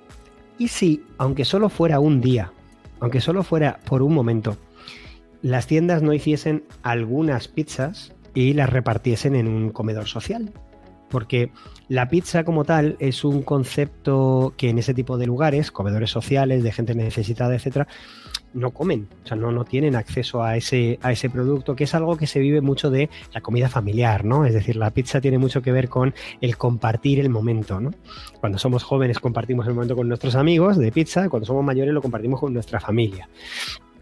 ¿y 0.57 0.67
si, 0.67 1.03
aunque 1.17 1.45
solo 1.45 1.69
fuera 1.69 1.99
un 1.99 2.19
día, 2.19 2.51
aunque 2.99 3.21
solo 3.21 3.43
fuera 3.43 3.79
por 3.85 4.01
un 4.01 4.13
momento, 4.13 4.57
las 5.41 5.67
tiendas 5.67 6.01
no 6.01 6.13
hiciesen 6.13 6.63
algunas 6.83 7.47
pizzas 7.47 8.13
y 8.33 8.53
las 8.53 8.69
repartiesen 8.69 9.35
en 9.35 9.47
un 9.47 9.71
comedor 9.71 10.07
social. 10.07 10.51
Porque 11.09 11.51
la 11.87 12.09
pizza 12.09 12.43
como 12.43 12.65
tal 12.65 12.97
es 12.99 13.23
un 13.23 13.41
concepto 13.41 14.53
que 14.57 14.69
en 14.69 14.77
ese 14.77 14.93
tipo 14.93 15.17
de 15.17 15.25
lugares, 15.25 15.71
comedores 15.71 16.09
sociales, 16.09 16.63
de 16.63 16.71
gente 16.73 16.95
necesitada, 16.95 17.55
etcétera, 17.55 17.87
no 18.53 18.71
comen, 18.71 19.07
o 19.23 19.27
sea, 19.27 19.37
no, 19.37 19.51
no 19.51 19.65
tienen 19.65 19.95
acceso 19.95 20.43
a 20.43 20.57
ese, 20.57 20.99
a 21.01 21.11
ese 21.11 21.29
producto, 21.29 21.75
que 21.75 21.83
es 21.83 21.93
algo 21.93 22.17
que 22.17 22.27
se 22.27 22.39
vive 22.39 22.61
mucho 22.61 22.89
de 22.89 23.09
la 23.33 23.41
comida 23.41 23.69
familiar, 23.69 24.25
¿no? 24.25 24.45
Es 24.45 24.53
decir, 24.53 24.75
la 24.75 24.91
pizza 24.91 25.21
tiene 25.21 25.37
mucho 25.37 25.61
que 25.61 25.71
ver 25.71 25.89
con 25.89 26.13
el 26.41 26.57
compartir 26.57 27.19
el 27.19 27.29
momento, 27.29 27.79
¿no? 27.79 27.93
Cuando 28.39 28.57
somos 28.57 28.83
jóvenes 28.83 29.19
compartimos 29.19 29.67
el 29.67 29.73
momento 29.73 29.95
con 29.95 30.07
nuestros 30.07 30.35
amigos 30.35 30.77
de 30.77 30.91
pizza, 30.91 31.29
cuando 31.29 31.45
somos 31.45 31.63
mayores 31.63 31.93
lo 31.93 32.01
compartimos 32.01 32.39
con 32.39 32.53
nuestra 32.53 32.79
familia. 32.79 33.29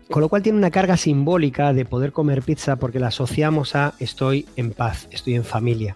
Con 0.09 0.21
lo 0.21 0.29
cual 0.29 0.43
tiene 0.43 0.57
una 0.57 0.69
carga 0.69 0.97
simbólica 0.97 1.73
de 1.73 1.83
poder 1.83 2.11
comer 2.11 2.43
pizza 2.43 2.75
porque 2.75 2.99
la 2.99 3.07
asociamos 3.07 3.75
a 3.75 3.95
estoy 3.99 4.45
en 4.55 4.71
paz, 4.71 5.07
estoy 5.11 5.33
en 5.33 5.43
familia. 5.43 5.95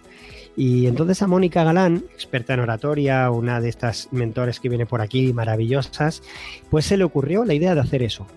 Y 0.58 0.88
entonces 0.88 1.22
a 1.22 1.28
Mónica 1.28 1.64
Galán, 1.64 2.04
experta 2.16 2.54
en 2.54 2.60
oratoria, 2.60 3.30
una 3.32 3.62
de 3.62 3.70
estas 3.70 4.10
mentores 4.12 4.60
que 4.60 4.68
viene 4.68 4.86
por 4.86 5.00
aquí, 5.00 5.32
maravillosas, 5.32 6.22
pues 6.70 6.86
se 6.86 6.98
le 6.98 7.04
ocurrió 7.04 7.46
la 7.46 7.54
idea 7.54 7.76
de 7.76 7.82
hacer 7.82 8.04
eso. 8.04 8.28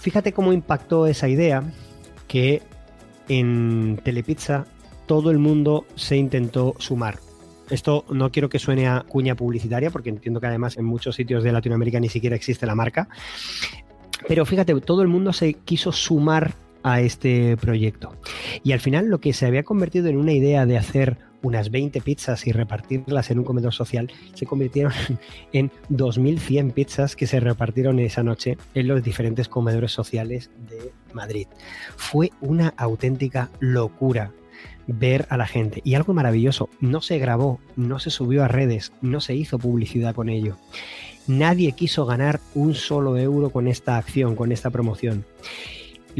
Fíjate 0.00 0.32
cómo 0.32 0.52
impactó 0.52 1.06
esa 1.06 1.28
idea 1.28 1.62
que 2.26 2.62
en 3.28 4.00
Telepizza 4.02 4.66
todo 5.06 5.30
el 5.30 5.38
mundo 5.38 5.84
se 5.94 6.16
intentó 6.16 6.74
sumar. 6.78 7.18
Esto 7.68 8.04
no 8.10 8.32
quiero 8.32 8.48
que 8.48 8.58
suene 8.58 8.88
a 8.88 9.04
cuña 9.06 9.34
publicitaria, 9.34 9.90
porque 9.90 10.08
entiendo 10.08 10.40
que 10.40 10.46
además 10.46 10.76
en 10.78 10.86
muchos 10.86 11.14
sitios 11.14 11.44
de 11.44 11.52
Latinoamérica 11.52 12.00
ni 12.00 12.08
siquiera 12.08 12.34
existe 12.34 12.66
la 12.66 12.74
marca. 12.74 13.08
Pero 14.26 14.46
fíjate, 14.46 14.74
todo 14.80 15.02
el 15.02 15.08
mundo 15.08 15.32
se 15.32 15.54
quiso 15.54 15.92
sumar 15.92 16.54
a 16.82 17.00
este 17.00 17.56
proyecto. 17.58 18.16
Y 18.64 18.72
al 18.72 18.80
final 18.80 19.06
lo 19.06 19.20
que 19.20 19.32
se 19.32 19.46
había 19.46 19.64
convertido 19.64 20.08
en 20.08 20.16
una 20.16 20.32
idea 20.32 20.66
de 20.66 20.78
hacer 20.78 21.18
unas 21.42 21.70
20 21.70 22.00
pizzas 22.00 22.46
y 22.46 22.52
repartirlas 22.52 23.30
en 23.30 23.38
un 23.38 23.44
comedor 23.44 23.72
social, 23.72 24.10
se 24.34 24.46
convirtieron 24.46 24.92
en 25.52 25.70
2.100 25.90 26.72
pizzas 26.72 27.16
que 27.16 27.26
se 27.26 27.40
repartieron 27.40 27.98
esa 27.98 28.22
noche 28.22 28.58
en 28.74 28.88
los 28.88 29.02
diferentes 29.02 29.48
comedores 29.48 29.92
sociales 29.92 30.50
de 30.68 30.92
Madrid. 31.12 31.46
Fue 31.96 32.30
una 32.40 32.74
auténtica 32.76 33.50
locura 33.60 34.32
ver 34.86 35.26
a 35.30 35.36
la 35.36 35.46
gente. 35.46 35.80
Y 35.84 35.94
algo 35.94 36.14
maravilloso, 36.14 36.68
no 36.80 37.00
se 37.00 37.18
grabó, 37.18 37.60
no 37.76 37.98
se 38.00 38.10
subió 38.10 38.44
a 38.44 38.48
redes, 38.48 38.92
no 39.00 39.20
se 39.20 39.34
hizo 39.34 39.58
publicidad 39.58 40.14
con 40.14 40.28
ello. 40.28 40.56
Nadie 41.26 41.72
quiso 41.72 42.06
ganar 42.06 42.40
un 42.54 42.74
solo 42.74 43.16
euro 43.16 43.50
con 43.50 43.68
esta 43.68 43.98
acción, 43.98 44.34
con 44.34 44.50
esta 44.52 44.70
promoción 44.70 45.24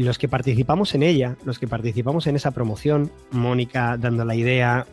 los 0.01 0.17
que 0.17 0.27
participamos 0.27 0.95
en 0.95 1.03
ella, 1.03 1.35
los 1.43 1.59
que 1.59 1.67
participamos 1.67 2.27
en 2.27 2.35
esa 2.35 2.51
promoción, 2.51 3.11
Mónica 3.31 3.97
dando 3.97 4.25
la 4.25 4.35
idea, 4.35 4.85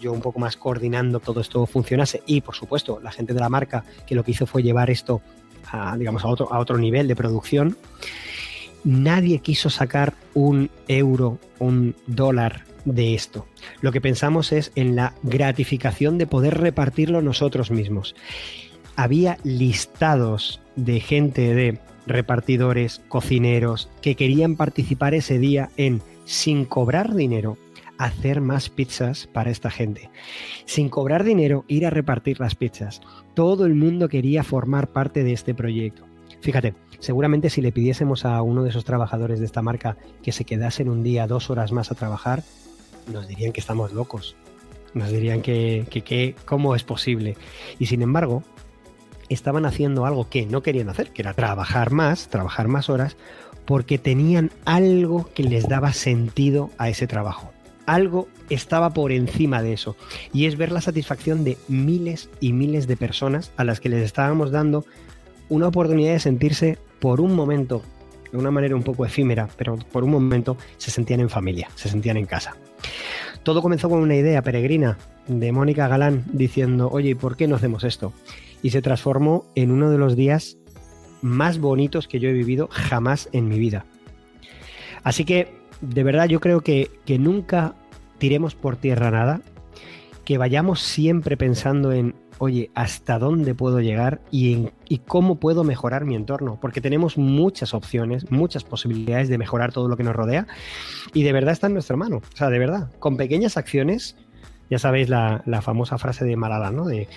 yo 0.00 0.12
un 0.12 0.20
poco 0.20 0.40
más 0.40 0.56
coordinando 0.56 1.20
todo 1.20 1.40
esto 1.40 1.64
funcionase 1.66 2.22
y 2.26 2.40
por 2.40 2.54
supuesto 2.54 3.00
la 3.00 3.12
gente 3.12 3.34
de 3.34 3.40
la 3.40 3.48
marca 3.48 3.84
que 4.06 4.14
lo 4.14 4.24
que 4.24 4.32
hizo 4.32 4.46
fue 4.46 4.62
llevar 4.62 4.90
esto 4.90 5.22
a, 5.70 5.96
digamos, 5.96 6.24
a 6.24 6.28
otro, 6.28 6.52
a 6.52 6.58
otro 6.58 6.76
nivel 6.76 7.08
de 7.08 7.16
producción, 7.16 7.76
nadie 8.84 9.38
quiso 9.38 9.70
sacar 9.70 10.14
un 10.34 10.70
euro, 10.88 11.38
un 11.58 11.94
dólar 12.06 12.64
de 12.84 13.14
esto. 13.14 13.46
Lo 13.80 13.92
que 13.92 14.00
pensamos 14.00 14.52
es 14.52 14.72
en 14.74 14.96
la 14.96 15.14
gratificación 15.22 16.18
de 16.18 16.26
poder 16.26 16.58
repartirlo 16.58 17.22
nosotros 17.22 17.70
mismos. 17.70 18.14
Había 18.96 19.38
listados 19.44 20.60
de 20.76 21.00
gente 21.00 21.54
de 21.54 21.78
repartidores, 22.06 23.00
cocineros, 23.08 23.88
que 24.00 24.14
querían 24.14 24.56
participar 24.56 25.14
ese 25.14 25.38
día 25.38 25.70
en, 25.76 26.02
sin 26.24 26.64
cobrar 26.64 27.14
dinero, 27.14 27.56
hacer 27.98 28.40
más 28.40 28.68
pizzas 28.68 29.28
para 29.32 29.50
esta 29.50 29.70
gente. 29.70 30.10
Sin 30.64 30.88
cobrar 30.88 31.24
dinero, 31.24 31.64
ir 31.68 31.86
a 31.86 31.90
repartir 31.90 32.40
las 32.40 32.54
pizzas. 32.54 33.00
Todo 33.34 33.64
el 33.64 33.74
mundo 33.74 34.08
quería 34.08 34.42
formar 34.42 34.88
parte 34.88 35.22
de 35.22 35.32
este 35.32 35.54
proyecto. 35.54 36.04
Fíjate, 36.40 36.74
seguramente 36.98 37.50
si 37.50 37.60
le 37.60 37.72
pidiésemos 37.72 38.24
a 38.24 38.42
uno 38.42 38.64
de 38.64 38.70
esos 38.70 38.84
trabajadores 38.84 39.38
de 39.38 39.46
esta 39.46 39.62
marca 39.62 39.96
que 40.22 40.32
se 40.32 40.44
quedasen 40.44 40.88
un 40.88 41.02
día 41.02 41.26
dos 41.26 41.50
horas 41.50 41.70
más 41.70 41.92
a 41.92 41.94
trabajar, 41.94 42.42
nos 43.12 43.28
dirían 43.28 43.52
que 43.52 43.60
estamos 43.60 43.92
locos. 43.92 44.36
Nos 44.94 45.10
dirían 45.10 45.40
que, 45.40 45.86
que, 45.88 46.02
que 46.02 46.34
cómo 46.44 46.74
es 46.74 46.82
posible. 46.82 47.36
Y 47.78 47.86
sin 47.86 48.02
embargo, 48.02 48.42
estaban 49.32 49.66
haciendo 49.66 50.06
algo 50.06 50.28
que 50.28 50.46
no 50.46 50.62
querían 50.62 50.88
hacer, 50.88 51.10
que 51.10 51.22
era 51.22 51.34
trabajar 51.34 51.90
más, 51.90 52.28
trabajar 52.28 52.68
más 52.68 52.88
horas, 52.90 53.16
porque 53.64 53.98
tenían 53.98 54.50
algo 54.64 55.28
que 55.34 55.44
les 55.44 55.68
daba 55.68 55.92
sentido 55.92 56.70
a 56.78 56.88
ese 56.88 57.06
trabajo. 57.06 57.52
Algo 57.86 58.28
estaba 58.48 58.90
por 58.90 59.12
encima 59.12 59.62
de 59.62 59.72
eso. 59.72 59.96
Y 60.32 60.46
es 60.46 60.56
ver 60.56 60.72
la 60.72 60.80
satisfacción 60.80 61.44
de 61.44 61.58
miles 61.68 62.28
y 62.40 62.52
miles 62.52 62.86
de 62.86 62.96
personas 62.96 63.52
a 63.56 63.64
las 63.64 63.80
que 63.80 63.88
les 63.88 64.02
estábamos 64.02 64.50
dando 64.50 64.84
una 65.48 65.68
oportunidad 65.68 66.12
de 66.12 66.20
sentirse 66.20 66.78
por 67.00 67.20
un 67.20 67.34
momento, 67.34 67.82
de 68.30 68.38
una 68.38 68.50
manera 68.50 68.76
un 68.76 68.82
poco 68.82 69.04
efímera, 69.04 69.48
pero 69.56 69.76
por 69.76 70.04
un 70.04 70.10
momento 70.10 70.56
se 70.78 70.90
sentían 70.90 71.20
en 71.20 71.28
familia, 71.28 71.68
se 71.74 71.88
sentían 71.88 72.16
en 72.16 72.26
casa. 72.26 72.56
Todo 73.42 73.60
comenzó 73.60 73.88
con 73.88 73.98
una 73.98 74.14
idea 74.14 74.42
peregrina 74.42 74.98
de 75.26 75.52
Mónica 75.52 75.88
Galán 75.88 76.24
diciendo, 76.32 76.88
oye, 76.90 77.16
¿por 77.16 77.36
qué 77.36 77.48
no 77.48 77.56
hacemos 77.56 77.84
esto? 77.84 78.12
Y 78.62 78.70
se 78.70 78.82
transformó 78.82 79.44
en 79.54 79.70
uno 79.70 79.90
de 79.90 79.98
los 79.98 80.16
días 80.16 80.58
más 81.20 81.58
bonitos 81.58 82.08
que 82.08 82.20
yo 82.20 82.28
he 82.28 82.32
vivido 82.32 82.68
jamás 82.70 83.28
en 83.32 83.48
mi 83.48 83.58
vida. 83.58 83.86
Así 85.02 85.24
que, 85.24 85.54
de 85.80 86.02
verdad, 86.04 86.26
yo 86.28 86.40
creo 86.40 86.60
que, 86.60 86.90
que 87.04 87.18
nunca 87.18 87.74
tiremos 88.18 88.54
por 88.54 88.76
tierra 88.76 89.10
nada, 89.10 89.40
que 90.24 90.38
vayamos 90.38 90.80
siempre 90.80 91.36
pensando 91.36 91.92
en, 91.92 92.14
oye, 92.38 92.70
¿hasta 92.74 93.18
dónde 93.18 93.54
puedo 93.54 93.80
llegar 93.80 94.20
y, 94.30 94.52
en, 94.52 94.72
y 94.88 94.98
cómo 94.98 95.40
puedo 95.40 95.64
mejorar 95.64 96.04
mi 96.04 96.14
entorno? 96.14 96.58
Porque 96.60 96.80
tenemos 96.80 97.18
muchas 97.18 97.74
opciones, 97.74 98.30
muchas 98.30 98.64
posibilidades 98.64 99.28
de 99.28 99.38
mejorar 99.38 99.72
todo 99.72 99.88
lo 99.88 99.96
que 99.96 100.04
nos 100.04 100.14
rodea 100.14 100.46
y 101.14 101.22
de 101.22 101.32
verdad 101.32 101.52
está 101.52 101.66
en 101.66 101.74
nuestra 101.74 101.96
mano. 101.96 102.18
O 102.18 102.36
sea, 102.36 102.50
de 102.50 102.58
verdad, 102.58 102.90
con 102.98 103.16
pequeñas 103.16 103.56
acciones, 103.56 104.16
ya 104.70 104.78
sabéis 104.78 105.08
la, 105.08 105.42
la 105.46 105.62
famosa 105.62 105.98
frase 105.98 106.24
de 106.24 106.36
Malala, 106.36 106.70
¿no? 106.70 106.86
De 106.86 107.08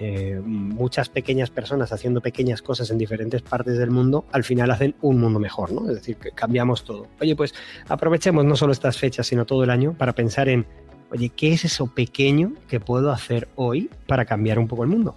eh, 0.00 0.40
muchas 0.44 1.08
pequeñas 1.08 1.50
personas 1.50 1.92
haciendo 1.92 2.20
pequeñas 2.20 2.62
cosas 2.62 2.90
en 2.90 2.98
diferentes 2.98 3.42
partes 3.42 3.78
del 3.78 3.90
mundo, 3.90 4.24
al 4.32 4.44
final 4.44 4.70
hacen 4.70 4.94
un 5.02 5.20
mundo 5.20 5.38
mejor, 5.38 5.72
¿no? 5.72 5.88
Es 5.88 5.96
decir, 5.96 6.16
que 6.16 6.32
cambiamos 6.32 6.84
todo. 6.84 7.06
Oye, 7.20 7.36
pues 7.36 7.54
aprovechemos 7.88 8.44
no 8.44 8.56
solo 8.56 8.72
estas 8.72 8.98
fechas, 8.98 9.26
sino 9.26 9.44
todo 9.44 9.62
el 9.64 9.70
año 9.70 9.94
para 9.96 10.12
pensar 10.12 10.48
en, 10.48 10.66
oye, 11.10 11.28
¿qué 11.28 11.52
es 11.52 11.64
eso 11.64 11.86
pequeño 11.86 12.52
que 12.68 12.80
puedo 12.80 13.12
hacer 13.12 13.48
hoy 13.54 13.90
para 14.06 14.24
cambiar 14.24 14.58
un 14.58 14.68
poco 14.68 14.82
el 14.82 14.90
mundo? 14.90 15.14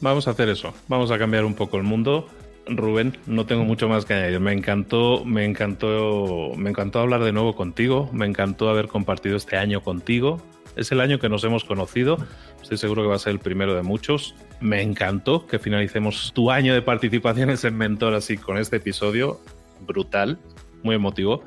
Vamos 0.00 0.26
a 0.26 0.32
hacer 0.32 0.48
eso, 0.48 0.74
vamos 0.88 1.12
a 1.12 1.18
cambiar 1.18 1.44
un 1.44 1.54
poco 1.54 1.76
el 1.76 1.84
mundo. 1.84 2.26
Rubén, 2.66 3.18
no 3.26 3.46
tengo 3.46 3.64
mucho 3.64 3.88
más 3.88 4.04
que 4.04 4.14
añadir. 4.14 4.40
Me 4.40 4.52
encantó, 4.52 5.24
me 5.24 5.44
encantó, 5.44 6.52
me 6.56 6.70
encantó 6.70 7.00
hablar 7.00 7.24
de 7.24 7.32
nuevo 7.32 7.54
contigo. 7.54 8.08
Me 8.12 8.26
encantó 8.26 8.68
haber 8.68 8.88
compartido 8.88 9.36
este 9.36 9.56
año 9.56 9.82
contigo. 9.82 10.40
Es 10.76 10.92
el 10.92 11.00
año 11.00 11.18
que 11.18 11.28
nos 11.28 11.44
hemos 11.44 11.64
conocido. 11.64 12.18
Estoy 12.62 12.78
seguro 12.78 13.02
que 13.02 13.08
va 13.08 13.16
a 13.16 13.18
ser 13.18 13.32
el 13.32 13.40
primero 13.40 13.74
de 13.74 13.82
muchos. 13.82 14.34
Me 14.60 14.82
encantó 14.82 15.46
que 15.46 15.58
finalicemos 15.58 16.32
tu 16.32 16.50
año 16.50 16.72
de 16.74 16.80
participaciones 16.80 17.64
en 17.64 17.76
Mentor 17.76 18.14
así 18.14 18.36
con 18.36 18.56
este 18.56 18.76
episodio 18.76 19.40
brutal, 19.86 20.38
muy 20.82 20.94
emotivo. 20.94 21.42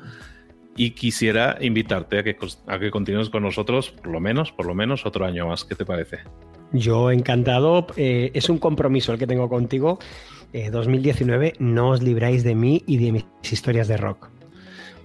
Y 0.76 0.90
quisiera 0.90 1.56
invitarte 1.60 2.18
a 2.18 2.22
que, 2.22 2.36
a 2.66 2.78
que 2.78 2.90
continúes 2.90 3.30
con 3.30 3.42
nosotros, 3.42 3.90
por 3.90 4.08
lo 4.08 4.20
menos, 4.20 4.52
por 4.52 4.66
lo 4.66 4.74
menos, 4.74 5.06
otro 5.06 5.24
año 5.24 5.46
más. 5.46 5.64
¿Qué 5.64 5.74
te 5.74 5.86
parece? 5.86 6.18
Yo 6.72 7.10
encantado. 7.10 7.86
Eh, 7.96 8.30
es 8.34 8.50
un 8.50 8.58
compromiso 8.58 9.12
el 9.12 9.18
que 9.18 9.26
tengo 9.26 9.48
contigo. 9.48 9.98
Eh, 10.52 10.70
2019, 10.70 11.54
no 11.58 11.90
os 11.90 12.02
libráis 12.02 12.44
de 12.44 12.54
mí 12.54 12.82
y 12.86 12.98
de 12.98 13.12
mis 13.12 13.24
historias 13.42 13.88
de 13.88 13.96
rock. 13.96 14.35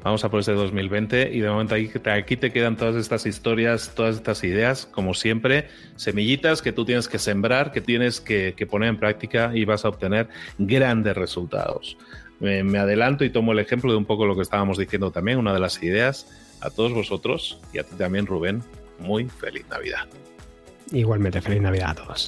Vamos 0.04 0.24
a 0.26 0.30
por 0.30 0.40
este 0.40 0.54
2020 0.54 1.30
y 1.32 1.42
de 1.42 1.50
momento 1.50 1.76
aquí, 1.76 2.36
te 2.36 2.52
quedan 2.52 2.76
todas 2.76 2.96
estas 2.96 3.28
historias, 3.28 3.94
todas 3.94 4.16
estas 4.16 4.44
ideas, 4.44 4.88
como 4.88 5.14
siempre, 5.14 5.68
semillitas 5.96 6.64
que 6.64 6.72
tú 6.72 6.86
tienes 6.86 7.08
que 7.08 7.20
sembrar, 7.20 7.72
que 7.72 7.82
tienes 7.82 8.20
que, 8.20 8.56
poner 8.70 8.90
en 8.90 8.98
práctica 8.98 9.52
y 9.54 9.64
vas 9.64 9.86
a 9.86 9.90
obtener 9.90 10.28
grandes 10.58 11.16
resultados. 11.16 11.98
Me, 12.40 12.80
adelanto 12.80 13.24
y 13.24 13.30
tomo 13.30 13.52
el 13.52 13.60
ejemplo 13.60 13.92
de 13.92 13.98
un 13.98 14.06
poco 14.06 14.26
lo 14.26 14.36
que 14.36 14.42
estábamos 14.42 14.80
diciendo 14.80 15.12
también, 15.12 15.38
una 15.38 15.54
de 15.54 15.60
las 15.60 15.82
ideas. 15.84 16.28
A 16.62 16.70
todos 16.70 16.94
vosotros 16.94 17.60
y 17.74 17.80
a 17.80 17.84
ti 17.84 17.96
también, 17.96 18.26
Rubén, 18.26 18.64
muy 19.00 19.26
feliz 19.26 19.66
Navidad. 19.70 20.08
Igualmente, 20.92 21.42
feliz 21.42 21.62
Navidad 21.62 21.92
a 21.92 21.96
todos. 21.96 22.28